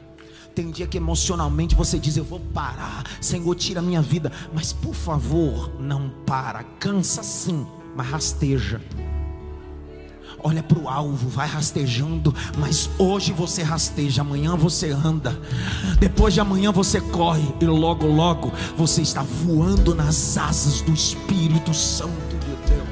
[0.54, 4.30] Tem dia que emocionalmente você diz: Eu vou parar, Senhor, tira a minha vida.
[4.52, 6.62] Mas por favor, não para.
[6.78, 8.80] Cansa sim, mas rasteja.
[10.46, 15.32] Olha para o alvo, vai rastejando, mas hoje você rasteja, amanhã você anda,
[15.98, 21.72] depois de amanhã você corre, e logo, logo você está voando nas asas do Espírito
[21.72, 22.88] Santo de Deus.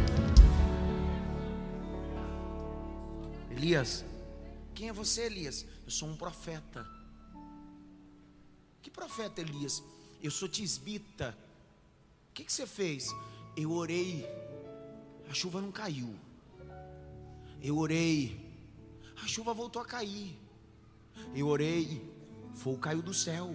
[3.50, 4.02] Elias,
[4.72, 5.66] quem é você, Elias?
[5.84, 7.01] Eu sou um profeta.
[8.82, 9.82] Que profeta, Elias?
[10.20, 11.36] Eu sou tisbita.
[12.30, 13.08] O que, que você fez?
[13.56, 14.26] Eu orei,
[15.30, 16.14] a chuva não caiu.
[17.62, 18.52] Eu orei,
[19.22, 20.36] a chuva voltou a cair.
[21.34, 22.02] Eu orei,
[22.54, 23.54] fogo caiu do céu.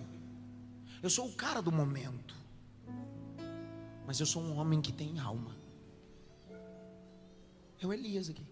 [1.04, 2.36] Eu sou o cara do momento,
[4.06, 5.56] mas eu sou um homem que tem alma.
[7.82, 8.47] É o Elias aqui.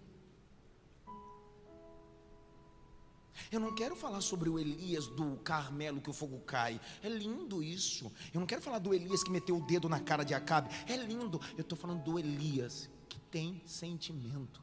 [3.51, 6.79] Eu não quero falar sobre o Elias do Carmelo que o fogo cai.
[7.03, 8.11] É lindo isso.
[8.33, 10.69] Eu não quero falar do Elias que meteu o dedo na cara de Acabe.
[10.87, 11.39] É lindo.
[11.57, 14.61] Eu estou falando do Elias que tem sentimento.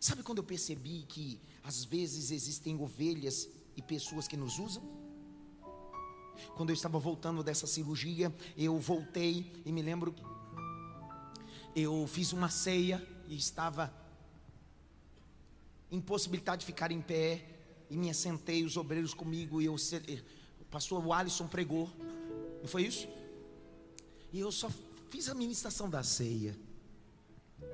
[0.00, 4.82] Sabe quando eu percebi que às vezes existem ovelhas e pessoas que nos usam?
[6.56, 10.14] Quando eu estava voltando dessa cirurgia, eu voltei e me lembro,
[11.74, 13.94] eu fiz uma ceia e estava
[15.92, 17.46] impossibilitado de ficar em pé
[17.90, 21.88] e me assentei, os obreiros comigo e eu, o pastor Alisson pregou,
[22.60, 23.06] não foi isso?
[24.32, 24.70] E eu só
[25.10, 26.58] fiz a ministração da ceia.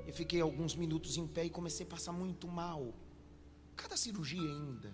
[0.05, 2.93] Eu fiquei alguns minutos em pé e comecei a passar muito mal.
[3.75, 4.93] Cada cirurgia ainda.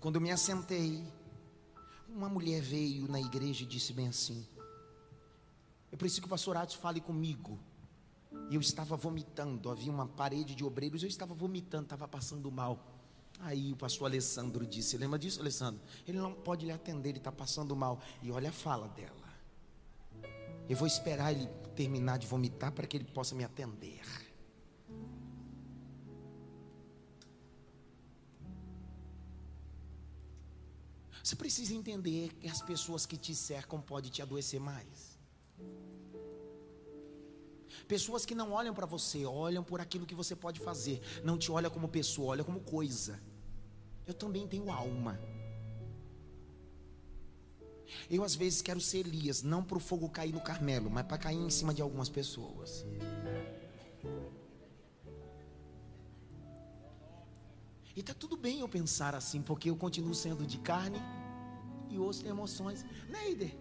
[0.00, 1.04] Quando eu me assentei,
[2.08, 4.46] uma mulher veio na igreja e disse bem assim:
[5.92, 7.58] Eu preciso que o pastor Atos fale comigo.
[8.50, 12.98] E eu estava vomitando, havia uma parede de obreiros, eu estava vomitando, estava passando mal.
[13.40, 15.80] Aí o pastor Alessandro disse: Lembra disso, Alessandro?
[16.06, 18.00] Ele não pode lhe atender, ele está passando mal.
[18.22, 19.28] E olha a fala dela.
[20.68, 24.02] Eu vou esperar ele terminar de vomitar para que ele possa me atender.
[31.22, 35.18] Você precisa entender que as pessoas que te cercam podem te adoecer mais.
[37.86, 41.00] Pessoas que não olham para você, olham por aquilo que você pode fazer.
[41.22, 43.20] Não te olha como pessoa, olha como coisa.
[44.06, 45.20] Eu também tenho alma.
[48.10, 51.18] Eu às vezes quero ser Elias, não para o fogo cair no Carmelo, mas para
[51.18, 52.84] cair em cima de algumas pessoas.
[57.96, 61.00] E está tudo bem eu pensar assim, porque eu continuo sendo de carne
[61.90, 62.84] e osso tem emoções.
[63.08, 63.56] Neider,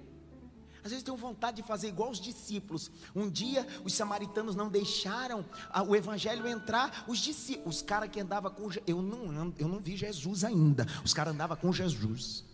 [0.87, 2.89] às vezes tenho vontade de fazer igual os discípulos.
[3.15, 5.45] Um dia os samaritanos não deixaram
[5.87, 7.03] o evangelho entrar.
[7.07, 10.85] Os discípulos, os caras que andavam com eu não eu não vi Jesus ainda.
[11.03, 12.45] Os caras andavam com Jesus.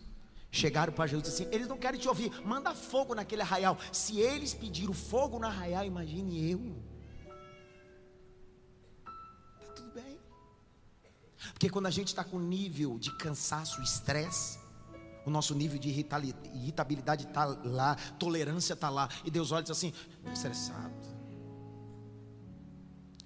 [0.50, 3.78] Chegaram para Jesus assim: eles não querem te ouvir, manda fogo naquele arraial.
[3.92, 6.76] Se eles pediram fogo no arraial, imagine eu.
[9.60, 10.18] Está tudo bem.
[11.52, 14.58] Porque quando a gente está com nível de cansaço, estresse,
[15.24, 19.70] o nosso nível de irritabilidade está lá, tolerância está lá, e Deus olha e diz
[19.70, 19.92] assim:
[20.32, 21.14] estressado.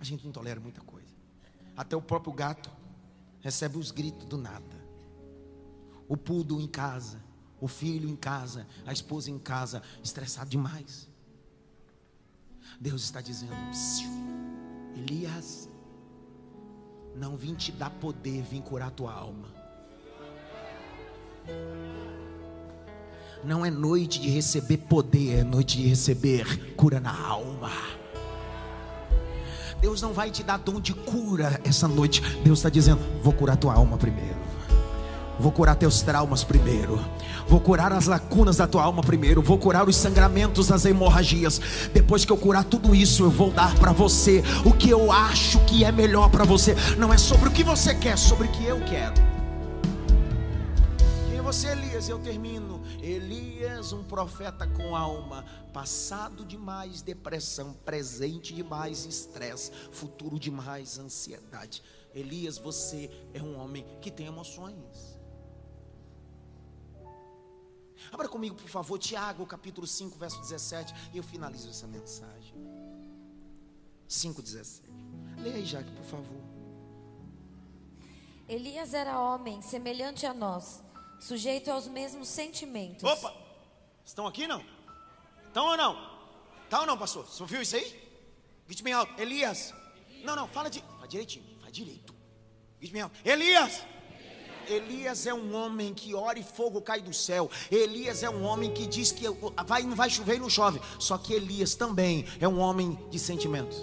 [0.00, 1.08] A gente não tolera muita coisa.
[1.76, 2.70] Até o próprio gato
[3.40, 4.78] recebe os gritos do nada
[6.08, 7.22] o pudo em casa,
[7.60, 11.08] o filho em casa, a esposa em casa, estressado demais.
[12.80, 13.52] Deus está dizendo:
[14.96, 15.68] Elias,
[17.14, 19.48] não vim te dar poder, vim curar tua alma.
[23.44, 27.70] Não é noite de receber poder, é noite de receber cura na alma.
[29.80, 32.20] Deus não vai te dar dom de cura essa noite.
[32.42, 34.36] Deus está dizendo: vou curar tua alma primeiro.
[35.38, 36.98] Vou curar teus traumas primeiro.
[37.46, 39.40] Vou curar as lacunas da tua alma primeiro.
[39.40, 41.60] Vou curar os sangramentos das hemorragias.
[41.94, 45.60] Depois que eu curar tudo isso, eu vou dar para você o que eu acho
[45.60, 46.74] que é melhor para você.
[46.98, 49.37] Não é sobre o que você quer, é sobre o que eu quero.
[51.98, 52.08] Quem é você, Elias?
[52.08, 52.80] Eu termino.
[53.02, 61.82] Elias, um profeta com alma, passado demais depressão, presente demais estresse, futuro demais ansiedade.
[62.14, 65.18] Elias, você é um homem que tem emoções.
[68.12, 72.54] Abra comigo, por favor, Tiago, capítulo 5, verso 17, e eu finalizo essa mensagem.
[74.08, 74.82] 5,17.
[75.38, 76.58] Leia aí, Jaque, por favor.
[78.48, 80.82] Elias era homem semelhante a nós,
[81.20, 83.04] sujeito aos mesmos sentimentos.
[83.04, 83.34] Opa!
[84.04, 84.64] Estão aqui não?
[85.46, 85.98] Estão ou não?
[86.64, 87.26] Estão ou não, pastor?
[87.26, 88.08] Você ouviu isso aí?
[88.66, 89.20] Grite bem alto.
[89.20, 89.74] Elias.
[90.24, 90.80] Não, não, fala, de...
[90.80, 91.44] fala direitinho.
[91.60, 92.14] Faz direito.
[92.80, 93.10] Diz mesmo.
[93.24, 93.82] Elias.
[94.68, 97.50] Elias é um homem que ora e fogo cai do céu.
[97.70, 99.24] Elias é um homem que diz que
[99.66, 100.80] vai, não vai chover e não chove.
[100.98, 103.82] Só que Elias também é um homem de sentimentos.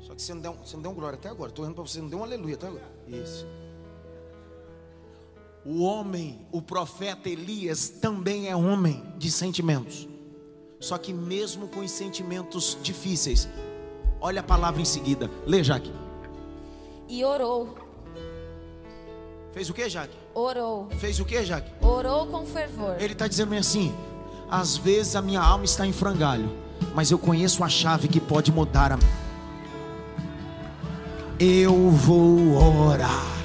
[0.00, 1.50] Só que você não deu, você não deu um glória até agora.
[1.50, 2.90] Estou olhando para você, não deu um aleluia até agora.
[3.06, 3.46] Isso.
[5.64, 10.08] O homem, o profeta Elias, também é homem de sentimentos.
[10.80, 13.48] Só que mesmo com os sentimentos difíceis,
[14.20, 15.30] olha a palavra em seguida.
[15.44, 15.92] Lê, Jaque
[17.08, 17.74] e orou.
[19.52, 20.14] Fez o que, Jaque?
[20.34, 20.88] Orou.
[20.98, 21.70] Fez o que, Jaque?
[21.80, 22.96] Orou com fervor.
[23.00, 23.94] Ele está dizendo assim:
[24.50, 26.50] às vezes a minha alma está em frangalho,
[26.94, 28.98] mas eu conheço a chave que pode mudar a.
[31.40, 32.56] Eu vou
[32.88, 33.37] orar.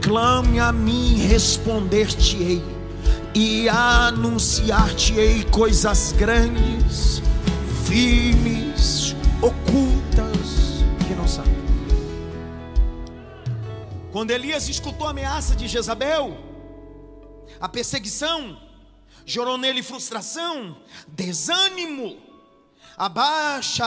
[0.00, 2.62] Clame a mim, responder-te-ei,
[3.34, 7.22] e anunciar-te-ei coisas grandes,
[7.86, 11.50] firmes, ocultas, que não sabe.
[14.10, 16.36] Quando Elias escutou a ameaça de Jezabel,
[17.60, 18.58] a perseguição
[19.24, 20.76] gerou nele frustração,
[21.06, 22.16] desânimo,
[22.96, 23.86] abaixa,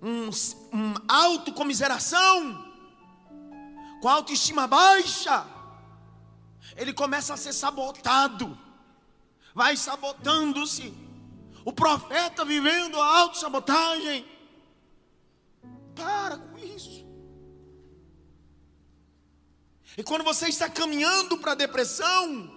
[0.00, 0.30] um,
[0.72, 2.67] um autocomiseração,
[4.00, 5.46] com autoestima baixa,
[6.76, 8.56] ele começa a ser sabotado,
[9.54, 10.94] vai sabotando-se.
[11.64, 14.26] O profeta vivendo a autossabotagem.
[15.94, 17.04] Para com isso.
[19.96, 22.56] E quando você está caminhando para a depressão,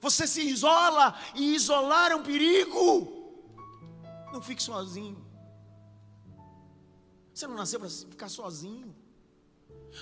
[0.00, 3.20] você se isola, e isolar é um perigo.
[4.32, 5.22] Não fique sozinho.
[7.34, 8.91] Você não nasceu para ficar sozinho.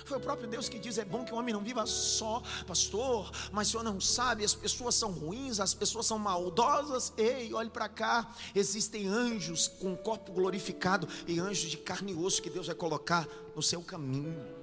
[0.05, 3.31] Foi o próprio Deus que diz: é bom que o homem não viva só, pastor.
[3.51, 7.13] Mas o senhor não sabe, as pessoas são ruins, as pessoas são maldosas.
[7.17, 12.41] Ei, olhe para cá: existem anjos com corpo glorificado e anjos de carne e osso
[12.41, 14.61] que Deus vai colocar no seu caminho.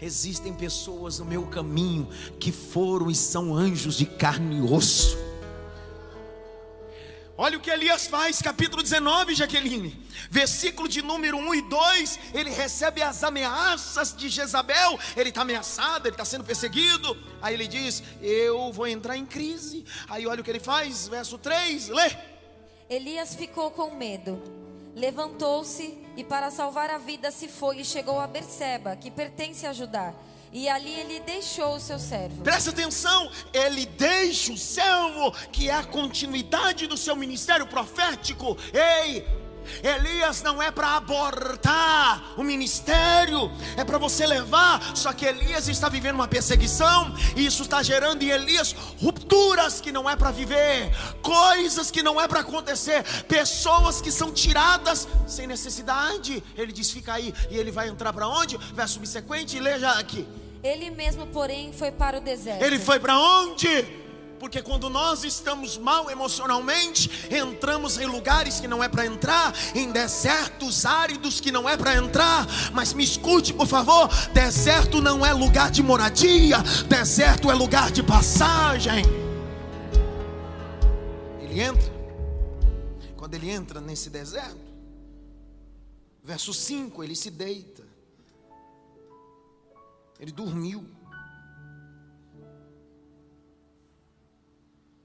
[0.00, 2.08] Existem pessoas no meu caminho
[2.40, 5.31] que foram e são anjos de carne e osso.
[7.42, 12.18] Olha o que Elias faz, capítulo 19, Jaqueline, versículo de número 1 e 2.
[12.34, 14.96] Ele recebe as ameaças de Jezabel.
[15.16, 17.16] Ele está ameaçado, ele está sendo perseguido.
[17.42, 19.84] Aí ele diz: Eu vou entrar em crise.
[20.08, 22.12] Aí olha o que ele faz, verso 3, lê.
[22.88, 24.40] Elias ficou com medo,
[24.94, 29.72] levantou-se e para salvar a vida se foi e chegou a Berseba, que pertence a
[29.72, 30.14] Judá.
[30.52, 32.42] E ali ele deixou o seu servo.
[32.42, 38.58] Presta atenção, ele deixa o servo, que é a continuidade do seu ministério profético.
[38.70, 39.26] Ei,
[39.82, 44.94] Elias não é para abortar o ministério, é para você levar.
[44.94, 49.90] Só que Elias está vivendo uma perseguição, e isso está gerando em Elias rupturas que
[49.90, 55.46] não é para viver, coisas que não é para acontecer, pessoas que são tiradas sem
[55.46, 56.42] necessidade.
[56.56, 58.58] Ele diz: fica aí, e ele vai entrar para onde?
[58.74, 60.26] Verso subsequente, leia aqui.
[60.62, 62.62] Ele mesmo, porém, foi para o deserto.
[62.62, 64.02] Ele foi para onde?
[64.42, 69.92] porque quando nós estamos mal emocionalmente, entramos em lugares que não é para entrar, em
[69.92, 72.44] desertos áridos que não é para entrar.
[72.72, 76.58] Mas me escute, por favor: deserto não é lugar de moradia,
[76.88, 79.04] deserto é lugar de passagem.
[81.40, 81.92] Ele entra,
[83.16, 84.58] quando ele entra nesse deserto,
[86.20, 87.81] verso 5: ele se deita,
[90.22, 90.88] ele dormiu.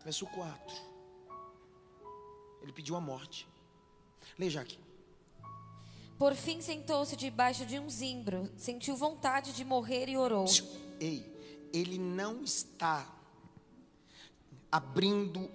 [0.03, 0.75] Verso 4.
[2.61, 3.47] Ele pediu a morte.
[4.37, 4.79] Leia aqui.
[6.19, 10.45] Por fim sentou-se debaixo de um zimbro, sentiu vontade de morrer e orou.
[10.99, 11.25] Ei,
[11.73, 13.11] ele não está
[14.71, 15.49] abrindo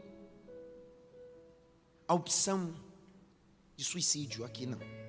[2.09, 2.75] a opção
[3.77, 5.01] de suicídio aqui, não.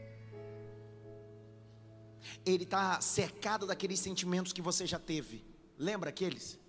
[2.45, 5.43] Ele está cercado daqueles sentimentos que você já teve.
[5.77, 6.59] Lembra aqueles?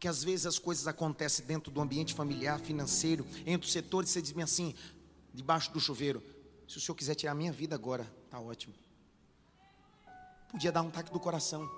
[0.00, 4.22] que às vezes as coisas acontecem dentro do ambiente familiar, financeiro, entre os setores, você
[4.22, 4.74] diz assim,
[5.32, 6.22] debaixo do chuveiro,
[6.66, 8.74] se o senhor quiser tirar a minha vida agora, tá ótimo.
[10.50, 11.70] Podia dar um ataque do coração.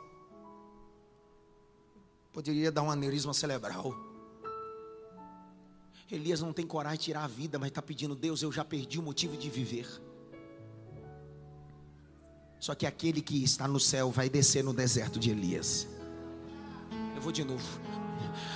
[2.33, 3.93] Poderia dar um aneurisma cerebral.
[6.09, 9.01] Elias não tem coragem de tirar a vida, mas está pedindo, Deus, eu já perdi
[9.01, 9.89] o motivo de viver.
[12.63, 15.89] Só que aquele que está no céu vai descer no deserto de Elias.
[17.13, 17.65] Eu vou de novo.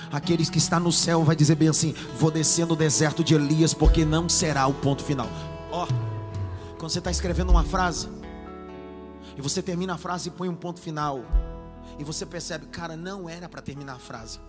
[0.09, 3.73] Aqueles que está no céu vai dizer bem assim: vou descer no deserto de Elias,
[3.73, 5.27] porque não será o ponto final.
[5.69, 8.07] Ó, oh, quando você está escrevendo uma frase,
[9.35, 11.25] e você termina a frase e põe um ponto final,
[11.99, 14.39] e você percebe, cara, não era para terminar a frase.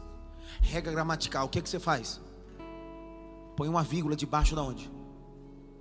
[0.61, 2.21] Regra gramatical, o que, que você faz?
[3.57, 4.89] Põe uma vírgula debaixo da onde?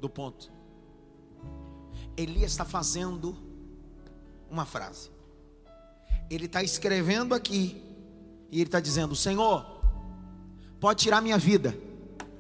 [0.02, 0.52] Do ponto.
[2.18, 3.46] Elias está fazendo
[4.50, 5.10] uma frase.
[6.30, 7.82] Ele está escrevendo aqui.
[8.52, 9.66] E ele está dizendo: Senhor,
[10.80, 11.78] pode tirar minha vida.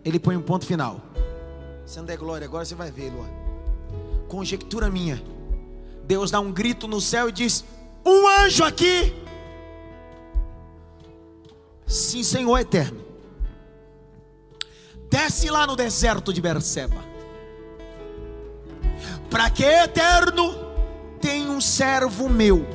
[0.03, 1.01] Ele põe um ponto final.
[1.85, 3.29] Você não der glória, agora você vai ver, Luan.
[4.27, 5.21] Conjectura minha.
[6.03, 7.63] Deus dá um grito no céu e diz:
[8.05, 9.13] Um anjo aqui.
[11.85, 13.05] Sim, Senhor eterno.
[15.09, 17.05] Desce lá no deserto de Berseba.
[19.29, 20.66] Para que eterno
[21.19, 22.65] tem um servo meu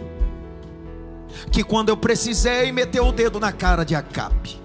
[1.50, 4.60] que quando eu precisei meteu o dedo na cara de Acabe.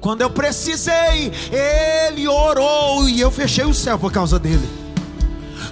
[0.00, 4.83] Quando eu precisei, ele orou e eu fechei o céu por causa dele.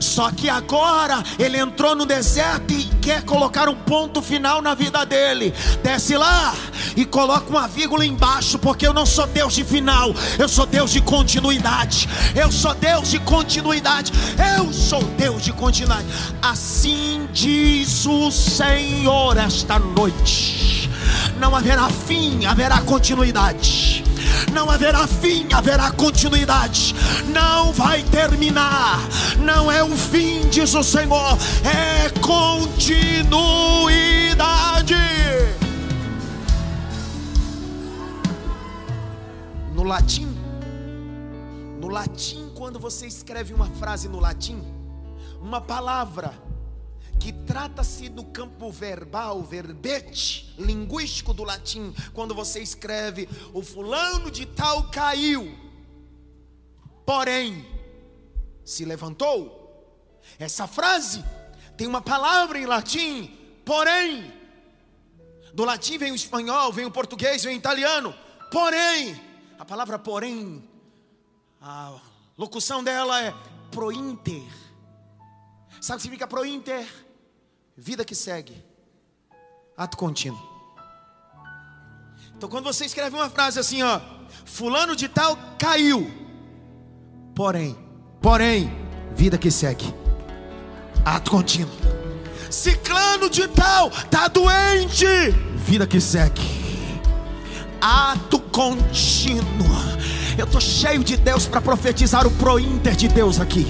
[0.03, 5.07] Só que agora ele entrou no deserto e quer colocar um ponto final na vida
[5.07, 5.55] dele.
[5.83, 6.55] Desce lá
[6.97, 10.91] e coloca uma vírgula embaixo, porque eu não sou Deus de final, eu sou Deus
[10.91, 12.09] de continuidade.
[12.35, 14.13] Eu sou Deus de continuidade.
[14.57, 16.07] Eu sou Deus de continuidade.
[16.41, 20.91] Assim diz o Senhor esta noite.
[21.39, 24.02] Não haverá fim, haverá continuidade
[24.53, 26.95] não haverá fim, haverá continuidade,
[27.29, 28.99] não vai terminar,
[29.39, 33.53] não é o fim, diz o Senhor, é continuidade.
[39.75, 40.29] No latim,
[41.81, 44.63] no latim, quando você escreve uma frase no latim,
[45.41, 46.33] uma palavra
[47.23, 54.45] que trata-se do campo verbal, verbete, linguístico do latim, quando você escreve o fulano de
[54.45, 55.57] tal caiu,
[57.07, 57.65] porém
[58.65, 60.21] se levantou.
[60.37, 61.25] Essa frase
[61.77, 63.29] tem uma palavra em latim,
[63.65, 64.35] porém.
[65.55, 68.13] Do latim vem o espanhol, vem o português, vem o italiano.
[68.51, 69.15] Porém,
[69.61, 70.69] a palavra porém,
[71.61, 72.01] a
[72.37, 73.33] locução dela é
[73.71, 74.43] prointer.
[75.81, 77.02] Sabe o que significa prointer?
[77.85, 78.65] Vida que segue.
[79.77, 80.41] Ato contínuo.
[82.37, 84.01] Então quando você escreve uma frase assim, ó,
[84.45, 86.09] fulano de tal caiu.
[87.35, 87.77] Porém,
[88.21, 88.71] porém,
[89.17, 89.93] vida que segue.
[91.05, 91.75] Ato contínuo.
[92.49, 95.05] Ciclano de tal tá doente.
[95.57, 96.41] Vida que segue.
[97.81, 99.43] Ato contínuo.
[100.39, 103.67] Eu tô cheio de Deus para profetizar o prointer de Deus aqui.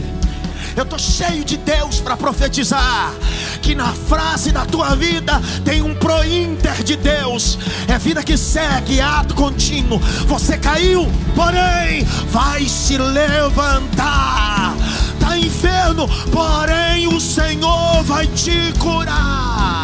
[0.77, 3.13] Eu estou cheio de Deus para profetizar
[3.61, 7.59] que na frase da tua vida tem um prointer de Deus.
[7.87, 9.99] É vida que segue, ato contínuo.
[10.27, 14.75] Você caiu, porém vai se levantar.
[15.15, 19.82] Está enfermo, porém o Senhor vai te curar.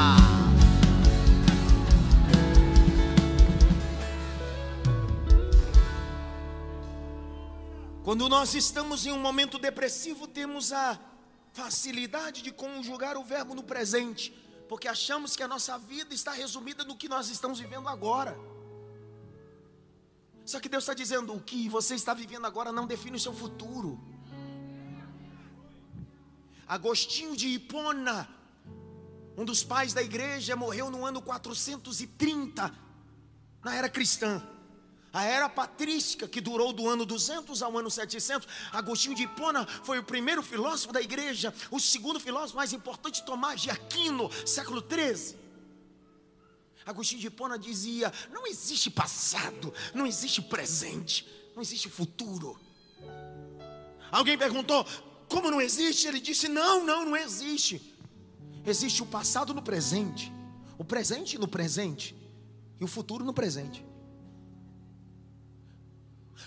[8.09, 10.99] Quando nós estamos em um momento depressivo, temos a
[11.53, 14.33] facilidade de conjugar o verbo no presente,
[14.67, 18.35] porque achamos que a nossa vida está resumida no que nós estamos vivendo agora.
[20.47, 23.35] Só que Deus está dizendo: o que você está vivendo agora não define o seu
[23.35, 24.01] futuro.
[26.67, 28.27] Agostinho de Hipona,
[29.37, 32.75] um dos pais da igreja, morreu no ano 430,
[33.63, 34.43] na era cristã.
[35.19, 39.99] A era patrística, que durou do ano 200 ao ano 700, Agostinho de Hipona foi
[39.99, 45.37] o primeiro filósofo da igreja, o segundo filósofo mais importante, Tomás de Aquino, século 13.
[46.87, 52.57] Agostinho de Hipona dizia: não existe passado, não existe presente, não existe futuro.
[54.13, 54.87] Alguém perguntou:
[55.29, 56.07] como não existe?
[56.07, 57.93] Ele disse: não, não, não existe.
[58.65, 60.33] Existe o passado no presente,
[60.79, 62.15] o presente no presente
[62.79, 63.88] e o futuro no presente.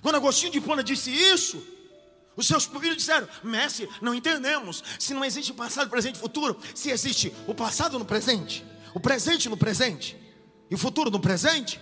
[0.01, 1.61] Quando Agostinho de Hipona disse isso,
[2.35, 4.83] os seus filhos disseram: Mestre, não entendemos.
[4.97, 9.49] Se não existe passado, presente e futuro, se existe o passado no presente, o presente
[9.49, 10.17] no presente
[10.69, 11.79] e o futuro no presente,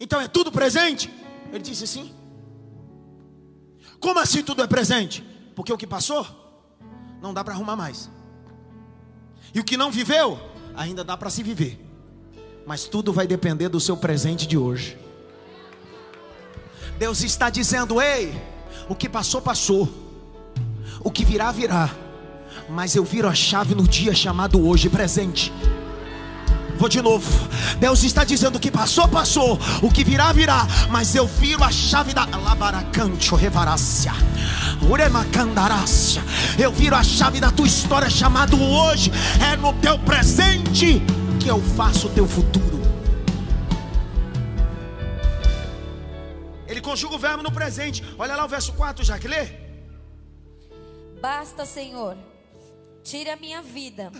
[0.00, 1.12] então é tudo presente?
[1.52, 2.14] Ele disse sim.
[4.00, 5.24] Como assim tudo é presente?
[5.54, 6.26] Porque o que passou,
[7.22, 8.10] não dá para arrumar mais.
[9.54, 10.38] E o que não viveu,
[10.74, 11.80] ainda dá para se viver.
[12.66, 14.98] Mas tudo vai depender do seu presente de hoje.
[16.98, 18.34] Deus está dizendo: ei,
[18.88, 19.88] o que passou, passou,
[21.00, 21.90] o que virá, virá,
[22.68, 25.52] mas eu viro a chave no dia chamado hoje, presente.
[26.78, 27.26] Vou de novo.
[27.78, 31.70] Deus está dizendo: o que passou, passou, o que virá, virá, mas eu viro a
[31.70, 34.12] chave da labaracancho revarácia.
[36.58, 39.10] Eu viro a chave da tua história chamado hoje.
[39.52, 41.02] É no teu presente
[41.40, 42.75] que eu faço o teu futuro.
[46.86, 48.04] Conjuga o verbo no presente.
[48.16, 49.48] Olha lá o verso 4, já que lê.
[51.20, 52.16] Basta, Senhor,
[53.02, 54.12] tire a minha vida,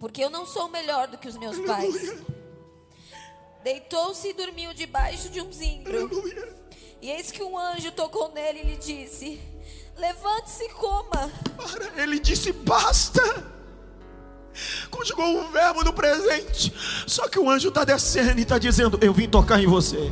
[0.00, 2.14] porque eu não sou melhor do que os meus pais.
[3.62, 6.10] Deitou-se e dormiu debaixo de um zimbro.
[7.02, 9.38] E eis que um anjo tocou nele e lhe disse:
[9.96, 11.30] Levante-se e coma.
[11.56, 13.22] Para, ele disse basta.
[14.90, 16.72] Conjugou o verbo no presente.
[17.06, 20.10] Só que o anjo está descendo e está dizendo: Eu vim tocar em você.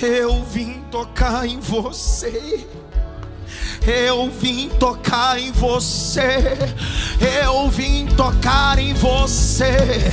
[0.00, 2.66] Eu vim tocar em você.
[3.86, 6.56] Eu vim tocar em você.
[7.44, 10.12] Eu vim tocar em você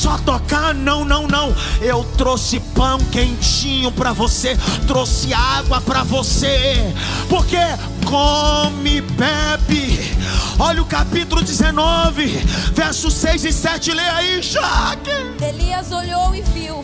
[0.00, 1.54] só tocar, não, não, não.
[1.82, 4.56] Eu trouxe pão quentinho para você,
[4.86, 6.94] trouxe água para você,
[7.28, 7.58] porque
[8.06, 9.98] come, bebe.
[10.58, 12.26] Olha o capítulo 19,
[12.72, 15.10] versos 6 e 7, lê aí, Jaque.
[15.42, 16.82] Elias olhou e viu,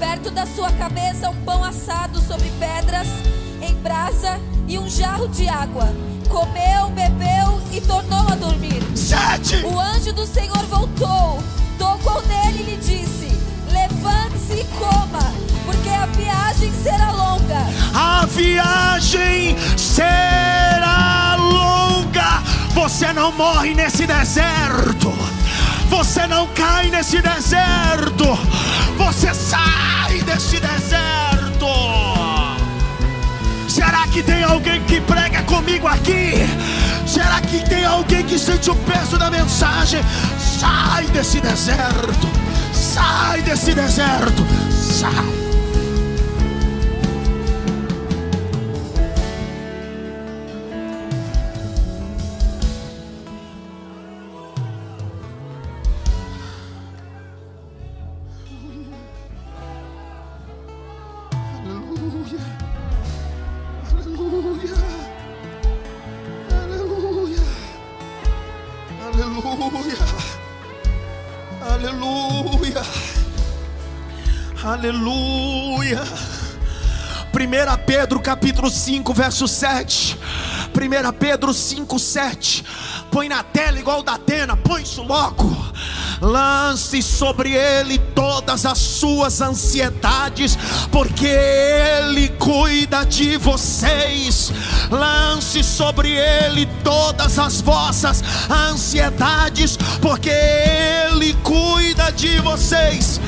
[0.00, 3.06] perto da sua cabeça, um pão assado sobre pedras,
[3.60, 5.94] em brasa e um jarro de água.
[6.28, 8.82] Comeu, bebeu e tornou a dormir.
[8.96, 9.56] Sete.
[9.56, 11.38] O anjo do Senhor voltou
[11.78, 13.28] tocou nele e lhe disse:
[13.70, 15.32] Levante-se e coma,
[15.64, 17.66] porque a viagem será longa.
[17.94, 22.42] A viagem será longa.
[22.74, 25.12] Você não morre nesse deserto.
[25.88, 28.38] Você não cai nesse deserto.
[29.00, 31.66] Você sai desse deserto.
[33.66, 36.34] Será que tem alguém que prega comigo aqui?
[37.06, 40.02] Será que tem alguém que sente o peso da mensagem?
[40.38, 42.28] Sai desse deserto,
[42.72, 45.49] sai desse deserto, sai.
[74.80, 76.02] Aleluia.
[77.34, 80.16] 1 Pedro capítulo 5, verso 7.
[80.74, 82.64] 1 Pedro 5, 7.
[83.10, 85.54] Põe na tela igual da Atena, põe isso logo.
[86.22, 90.56] Lance sobre ele todas as suas ansiedades,
[90.90, 94.50] porque ele cuida de vocês.
[94.90, 103.20] Lance sobre ele todas as vossas ansiedades, porque ele cuida de vocês.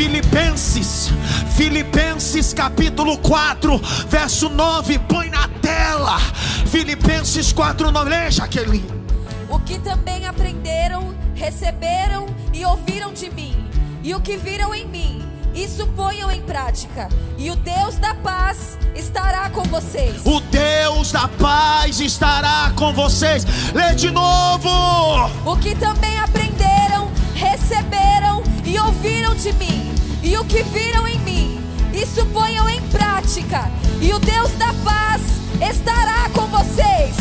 [0.00, 1.10] Filipenses,
[1.54, 3.78] Filipenses capítulo 4,
[4.08, 6.18] verso 9, põe na tela.
[6.68, 8.90] Filipenses 4, 9, leia, Jaqueline.
[9.46, 13.54] O que também aprenderam, receberam e ouviram de mim,
[14.02, 15.22] e o que viram em mim,
[15.54, 20.22] isso ponham em prática, e o Deus da paz estará com vocês.
[20.24, 23.44] O Deus da paz estará com vocês.
[23.74, 24.70] Lê de novo.
[25.44, 28.29] O que também aprenderam, receberam
[29.00, 29.90] ouviram de mim,
[30.22, 31.58] e o que viram em mim,
[31.94, 35.22] isso ponham em prática, e o Deus da paz
[35.58, 37.16] estará com vocês.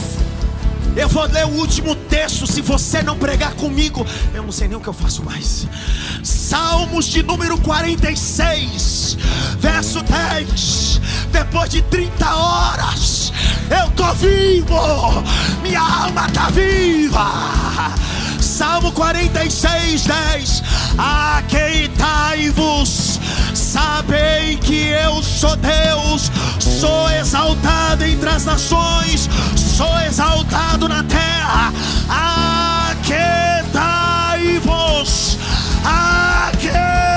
[0.94, 2.46] Eu vou ler o último texto.
[2.46, 5.68] Se você não pregar comigo, eu não sei nem o que eu faço mais.
[6.22, 9.18] Salmos de número 46,
[9.60, 11.00] verso 10.
[11.32, 13.32] Depois de 30 horas,
[13.70, 15.24] eu tô vivo,
[15.64, 18.09] minha alma tá viva.
[18.60, 20.64] Salmo 46, 10:
[21.38, 23.18] Aqueitai-vos,
[23.54, 26.30] sabei que eu sou Deus,
[26.60, 31.72] sou exaltado entre as nações, sou exaltado na terra.
[32.90, 35.38] Aqueitai-vos,
[35.86, 37.09] aqueitai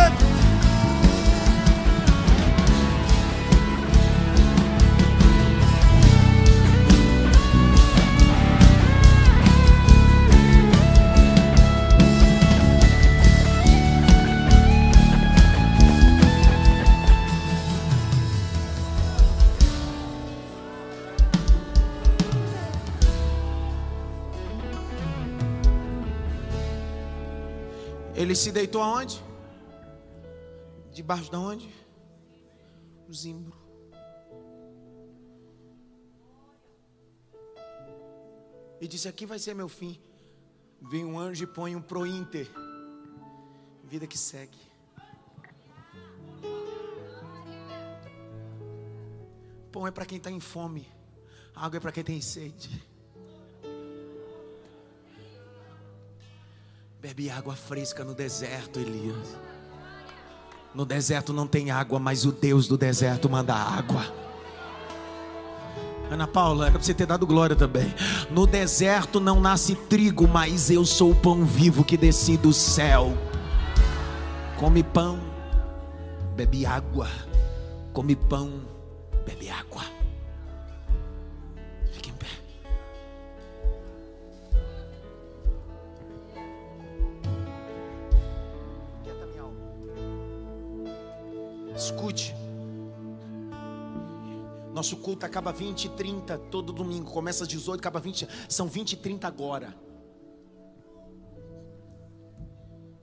[28.23, 29.21] Ele se deitou aonde?
[30.93, 31.75] Debaixo de onde?
[33.09, 33.59] O zimbro.
[38.81, 40.01] E disse: Aqui vai ser meu fim.
[40.81, 42.49] Vem um anjo e põe um pro inter.
[43.83, 44.59] Vida que segue.
[49.73, 50.89] Pão é para quem está em fome.
[51.57, 52.87] Água é para quem tem sede.
[57.03, 59.37] Bebe água fresca no deserto, Elias.
[60.73, 64.07] No deserto não tem água, mas o Deus do deserto manda água.
[66.09, 67.93] Ana Paula, era para você ter dado glória também.
[68.31, 73.19] No deserto não nasce trigo, mas eu sou o pão vivo que desci do céu.
[74.57, 75.19] Come pão,
[76.37, 77.09] bebe água.
[77.93, 78.61] Come pão,
[79.27, 79.83] bebe água.
[91.83, 92.35] Escute.
[94.73, 97.11] Nosso culto acaba 20 e 30 todo domingo.
[97.11, 98.29] Começa às 18, acaba 20.
[98.49, 99.75] São 20 e 30 agora.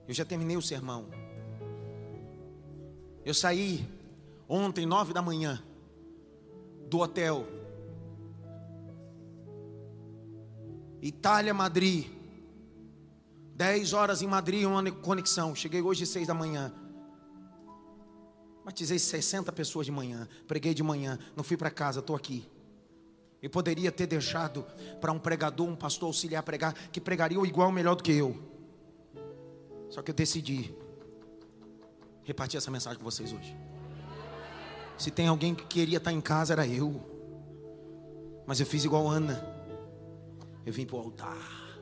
[0.08, 1.06] Eu já terminei o sermão.
[3.24, 3.86] Eu saí
[4.48, 5.62] ontem, nove da manhã,
[6.88, 7.46] do hotel.
[11.02, 12.06] Itália, Madrid.
[13.54, 15.54] Dez horas em Madrid, uma conexão.
[15.54, 16.72] Cheguei hoje seis da manhã.
[18.70, 22.48] Batizei 60 pessoas de manhã, preguei de manhã, não fui para casa, estou aqui.
[23.42, 24.64] E poderia ter deixado
[25.00, 28.40] para um pregador, um pastor auxiliar pregar, que pregaria igual melhor do que eu.
[29.88, 30.72] Só que eu decidi
[32.22, 33.56] repartir essa mensagem com vocês hoje.
[34.96, 37.02] Se tem alguém que queria estar em casa, era eu.
[38.46, 39.44] Mas eu fiz igual Ana.
[40.64, 41.80] Eu vim para o altar.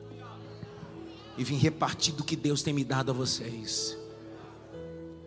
[1.37, 3.95] E vim repartir do que Deus tem me dado a vocês.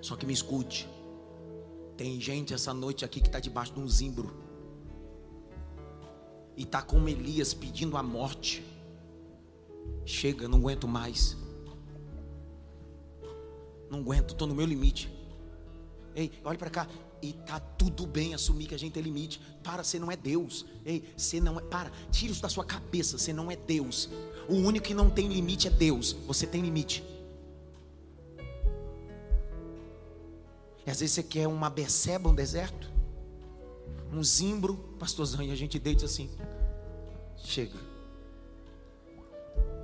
[0.01, 0.91] Só que me escute.
[1.97, 4.35] Tem gente essa noite aqui que está debaixo de um zimbro.
[6.57, 8.65] E está como Elias pedindo a morte.
[10.05, 11.37] Chega, não aguento mais.
[13.91, 15.11] Não aguento, estou no meu limite.
[16.15, 16.89] Ei, olhe para cá.
[17.21, 19.41] E tá tudo bem assumir que a gente tem limite.
[19.63, 20.67] Para, você não é Deus.
[20.85, 21.63] Ei, você não é.
[21.63, 23.17] Para, tira isso da sua cabeça.
[23.17, 24.09] Você não é Deus.
[24.49, 26.13] O único que não tem limite é Deus.
[26.27, 27.05] Você tem limite.
[30.87, 32.91] E às vezes você quer uma beceba, um deserto,
[34.13, 36.31] um zimbro, pastorzão, e a gente deita assim.
[37.37, 37.79] Chega.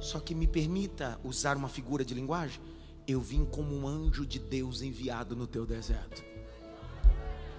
[0.00, 2.60] Só que me permita usar uma figura de linguagem.
[3.06, 6.22] Eu vim como um anjo de Deus enviado no teu deserto.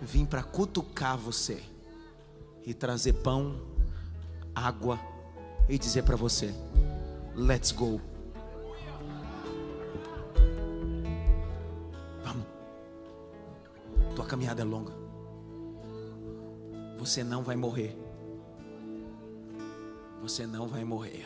[0.01, 1.61] Vim para cutucar você
[2.65, 3.59] e trazer pão,
[4.53, 4.99] água
[5.67, 6.53] e dizer para você:
[7.35, 7.99] Let's go.
[14.29, 14.93] Caminhada é longa.
[16.99, 17.97] Você não vai morrer.
[20.21, 21.25] Você não vai morrer.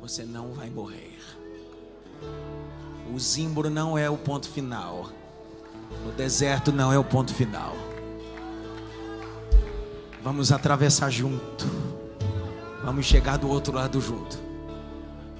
[0.00, 1.18] Você não vai morrer.
[3.12, 5.10] O zimbro não é o ponto final.
[6.06, 7.74] O deserto não é o ponto final.
[10.22, 11.64] Vamos atravessar junto.
[12.84, 14.47] Vamos chegar do outro lado junto.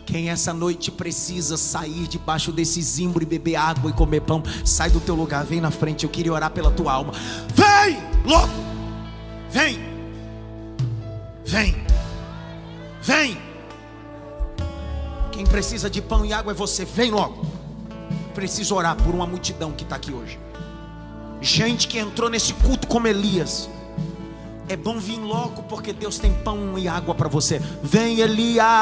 [0.09, 4.89] Quem essa noite precisa sair debaixo desse zimbro e beber água e comer pão, sai
[4.89, 6.05] do teu lugar, vem na frente.
[6.05, 7.13] Eu queria orar pela tua alma.
[7.55, 8.55] Vem, louco!
[9.51, 9.79] Vem!
[11.45, 11.77] Vem!
[13.03, 13.39] Vem!
[15.31, 16.87] Quem precisa de pão e água é você.
[16.87, 17.45] Vem logo.
[18.35, 20.41] Preciso orar por uma multidão que está aqui hoje.
[21.43, 23.69] Gente que entrou nesse culto como Elias
[24.69, 27.61] é bom vir logo porque Deus tem pão e água para você.
[27.83, 28.73] Vem Elias.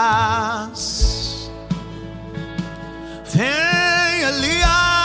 [3.24, 4.95] Vem Elias.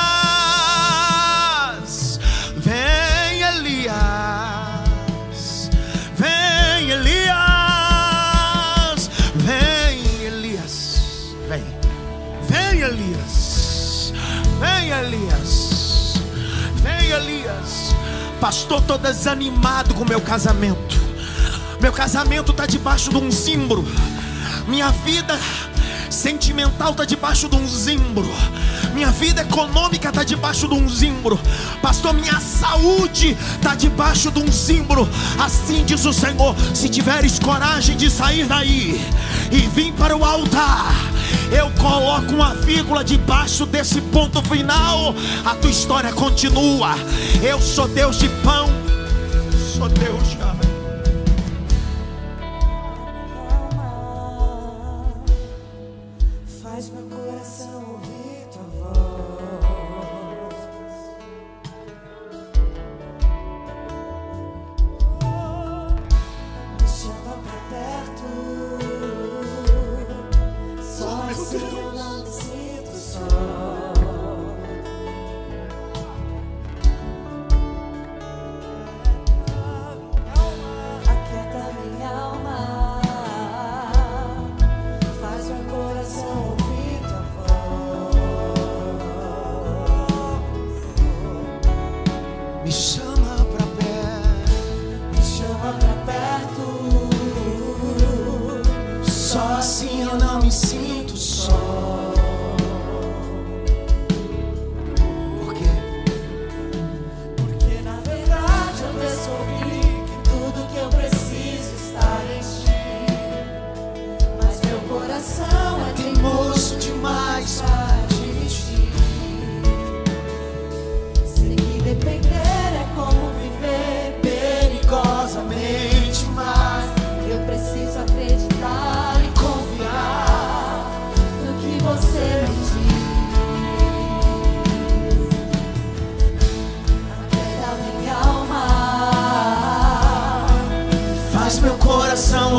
[18.42, 21.00] Pastor, estou desanimado com meu casamento.
[21.80, 23.86] Meu casamento está debaixo de um zimbro.
[24.68, 25.40] Minha vida
[26.10, 28.28] sentimental está debaixo de um zimbro.
[28.96, 31.40] Minha vida econômica está debaixo de um zimbro.
[31.84, 35.08] Pastor, minha saúde está debaixo de um zimbro.
[35.40, 39.00] Assim diz o Senhor: se tiveres coragem de sair daí
[39.52, 41.11] e vir para o altar
[41.52, 45.14] eu coloco uma vírgula debaixo desse ponto final,
[45.46, 46.96] a tua história continua.
[47.44, 48.70] Eu sou Deus de pão,
[49.76, 50.71] sou Deus de Me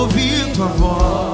[0.03, 1.32] ouvir tua voz.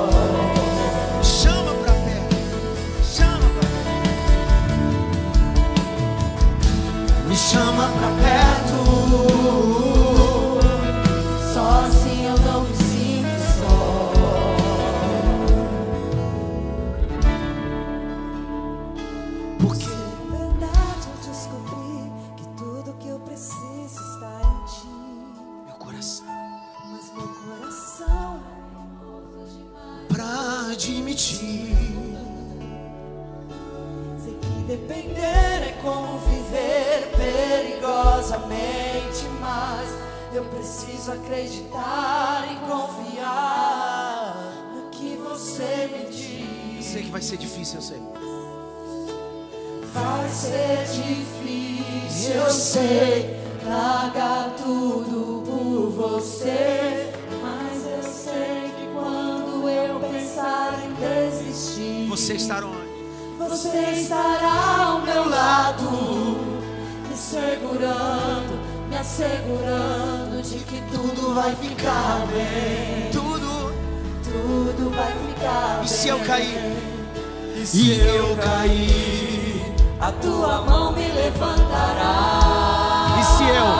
[53.68, 53.76] Sei.
[53.76, 57.12] Largar tudo por você.
[57.42, 62.88] Mas eu sei que quando eu pensar em desistir, Você estará onde?
[63.38, 65.90] você estará ao meu lado,
[67.08, 68.58] me segurando,
[68.90, 73.10] me assegurando de que tudo vai ficar bem.
[73.12, 73.72] Tudo.
[74.24, 75.84] Tudo vai ficar bem.
[75.84, 76.76] E se eu cair?
[77.56, 82.57] E se eu cair, a tua mão me levantará.
[83.39, 83.70] E se eu?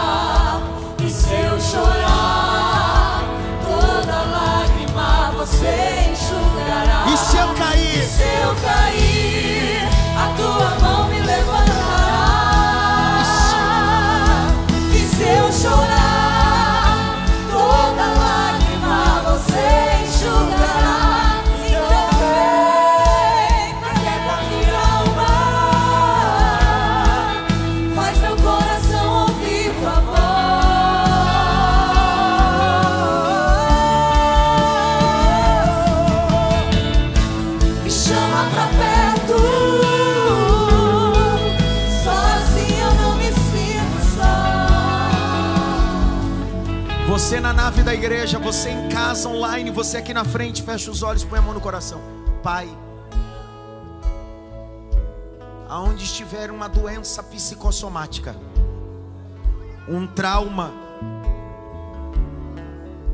[1.05, 3.25] E se eu chorar,
[3.67, 7.07] toda lágrima você enxugará.
[7.13, 7.99] E se eu cair?
[7.99, 12.39] E se eu cair, a tua mão me levantará.
[14.95, 16.08] E se eu chorar,
[47.28, 51.03] Você na nave da igreja, você em casa online, você aqui na frente, fecha os
[51.03, 52.01] olhos, põe a mão no coração.
[52.42, 52.66] Pai,
[55.68, 58.34] aonde estiver uma doença psicossomática,
[59.86, 60.72] um trauma,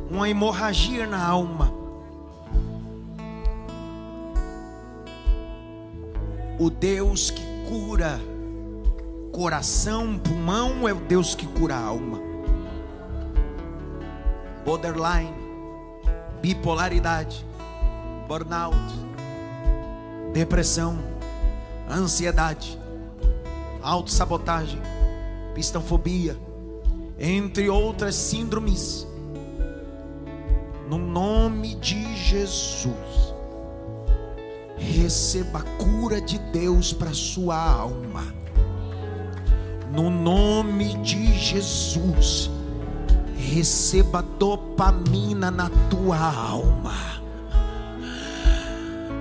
[0.08, 1.73] uma hemorragia na alma,
[6.58, 8.20] o Deus que cura
[9.32, 12.34] coração, pulmão, é o Deus que cura a alma
[14.64, 15.34] borderline,
[16.40, 17.44] bipolaridade,
[18.26, 18.76] burnout,
[20.32, 20.98] depressão,
[21.88, 22.78] ansiedade,
[23.82, 24.80] autossabotagem,
[25.54, 26.36] pistofobia,
[27.18, 29.06] entre outras síndromes.
[30.88, 33.33] No nome de Jesus,
[34.84, 38.34] receba a cura de Deus para sua alma.
[39.92, 42.50] No nome de Jesus,
[43.36, 46.94] receba dopamina na tua alma.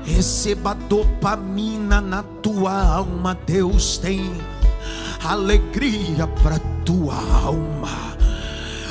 [0.06, 3.38] Receba dopamina na tua alma.
[3.46, 4.22] Deus tem
[5.24, 8.13] alegria para tua alma.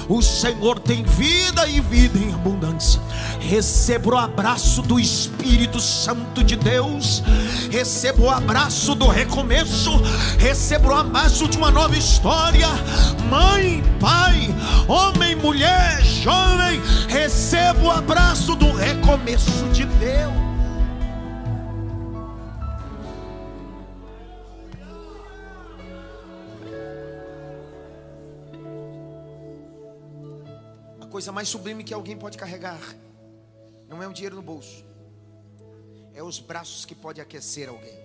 [0.09, 3.01] O Senhor tem vida e vida em abundância.
[3.41, 7.23] Receba o abraço do Espírito Santo de Deus.
[7.71, 9.97] Receba o abraço do recomeço.
[10.39, 12.69] Receba o abraço de uma nova história.
[13.29, 14.55] Mãe, pai,
[14.89, 16.81] homem, mulher, jovem.
[17.09, 20.52] Receba o abraço do recomeço de Deus.
[31.13, 32.81] Coisa mais sublime que alguém pode carregar
[33.87, 34.83] não é o dinheiro no bolso,
[36.15, 37.99] é os braços que pode aquecer alguém.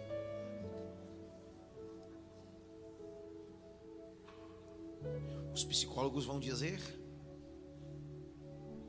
[5.53, 6.81] Os psicólogos vão dizer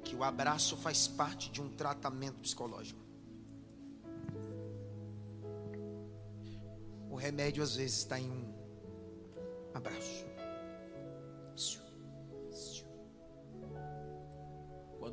[0.03, 3.01] que o abraço faz parte de um tratamento psicológico.
[7.09, 8.53] O remédio às vezes está em um
[9.73, 10.27] abraço.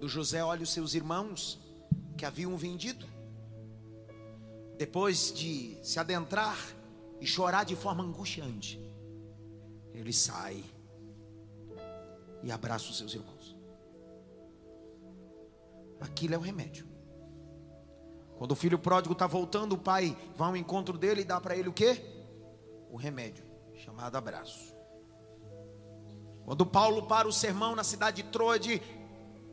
[0.06, 1.60] Quando José olha os seus irmãos
[2.16, 3.08] que haviam vendido,
[4.78, 6.56] depois de se adentrar
[7.20, 8.80] e chorar de forma angustiante,
[9.95, 10.64] ele sai
[12.43, 13.58] e abraça os seus irmãos.
[15.99, 16.88] Aquilo é o remédio.
[18.38, 21.58] Quando o filho pródigo está voltando, o pai vai ao encontro dele e dá para
[21.58, 21.99] ele o que?
[22.91, 23.43] O remédio,
[23.74, 24.76] chamado abraço.
[26.45, 28.80] Quando Paulo para o sermão na cidade de Troade,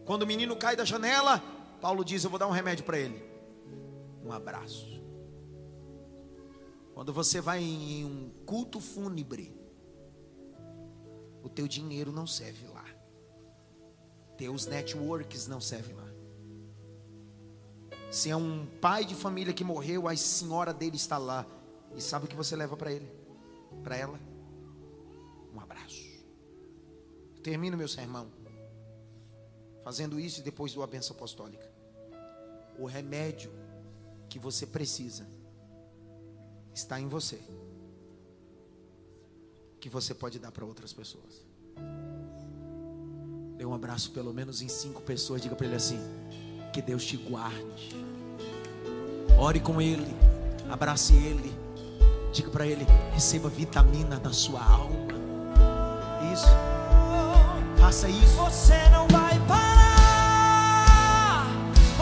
[0.04, 1.42] quando o menino cai da janela,
[1.80, 3.22] Paulo diz: Eu vou dar um remédio para ele.
[4.24, 5.00] Um abraço.
[6.94, 9.56] Quando você vai em um culto fúnebre,
[11.42, 12.84] o teu dinheiro não serve lá.
[14.36, 16.08] Teus networks não servem lá.
[18.10, 21.46] Se é um pai de família que morreu, a senhora dele está lá.
[21.96, 23.10] E sabe o que você leva para ele?
[23.82, 24.20] Para ela?
[25.54, 26.02] Um abraço.
[27.42, 28.41] Termino meu sermão
[29.82, 31.70] fazendo isso depois do benção apostólica.
[32.78, 33.52] O remédio
[34.28, 35.26] que você precisa
[36.74, 37.38] está em você.
[39.80, 41.44] Que você pode dar para outras pessoas.
[43.56, 45.42] Dê um abraço pelo menos em cinco pessoas.
[45.42, 46.00] Diga para ele assim:
[46.72, 47.90] Que Deus te guarde.
[49.38, 50.14] Ore com ele.
[50.70, 51.52] Abrace ele.
[52.32, 55.12] Diga para ele: Receba vitamina da sua alma.
[56.32, 56.46] Isso.
[57.78, 58.36] Faça isso.
[58.36, 59.71] Você não vai parar.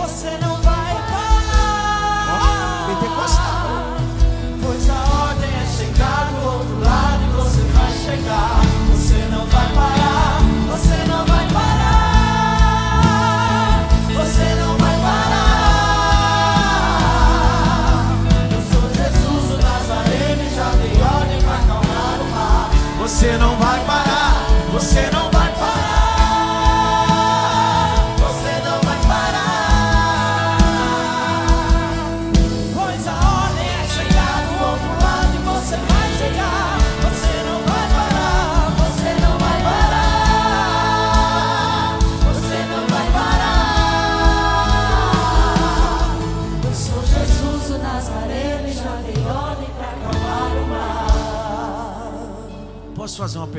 [0.01, 0.90] Você não vai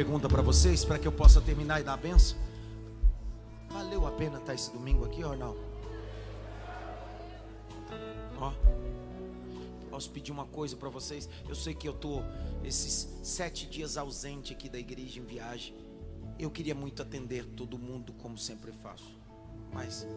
[0.03, 2.35] pergunta para vocês, para que eu possa terminar e dar a benção?
[3.69, 5.55] Valeu a pena estar esse domingo aqui ou não?
[8.39, 8.51] Ó,
[9.91, 11.29] posso pedir uma coisa para vocês?
[11.47, 12.23] Eu sei que eu tô
[12.63, 15.75] esses sete dias ausente aqui da igreja em viagem.
[16.39, 19.15] Eu queria muito atender todo mundo como sempre faço,
[19.71, 20.07] mas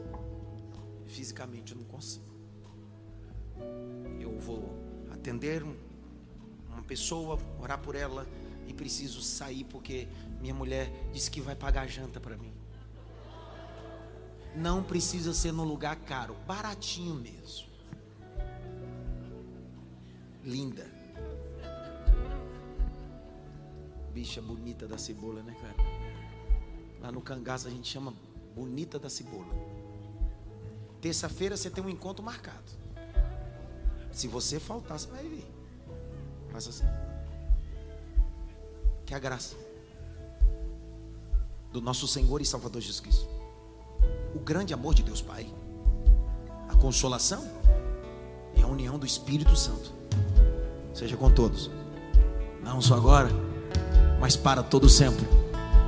[1.08, 2.24] fisicamente eu não consigo.
[4.18, 4.64] Eu vou
[5.12, 5.76] atender um-
[6.72, 8.26] uma pessoa, orar por ela
[8.66, 10.08] e preciso sair porque
[10.40, 12.52] minha mulher disse que vai pagar janta para mim.
[14.54, 17.68] Não precisa ser num lugar caro, baratinho mesmo.
[20.44, 20.86] Linda.
[24.12, 25.74] Bicha bonita da cebola, né, cara?
[27.00, 28.14] Lá no cangaço a gente chama
[28.54, 29.52] bonita da cebola.
[31.00, 32.70] Terça-feira você tem um encontro marcado.
[34.12, 35.44] Se você faltar, você vai vir.
[36.50, 36.84] Faz assim.
[39.06, 39.54] Que a graça
[41.72, 43.28] do nosso Senhor e Salvador Jesus Cristo,
[44.34, 45.46] o grande amor de Deus Pai,
[46.68, 47.44] a consolação
[48.54, 49.92] e a união do Espírito Santo,
[50.92, 51.70] seja com todos,
[52.62, 53.28] não só agora,
[54.20, 55.26] mas para todo sempre.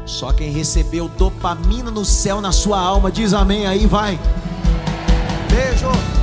[0.04, 4.18] Só quem recebeu dopamina no céu na sua alma diz amém aí, vai.
[5.50, 6.15] Beijo.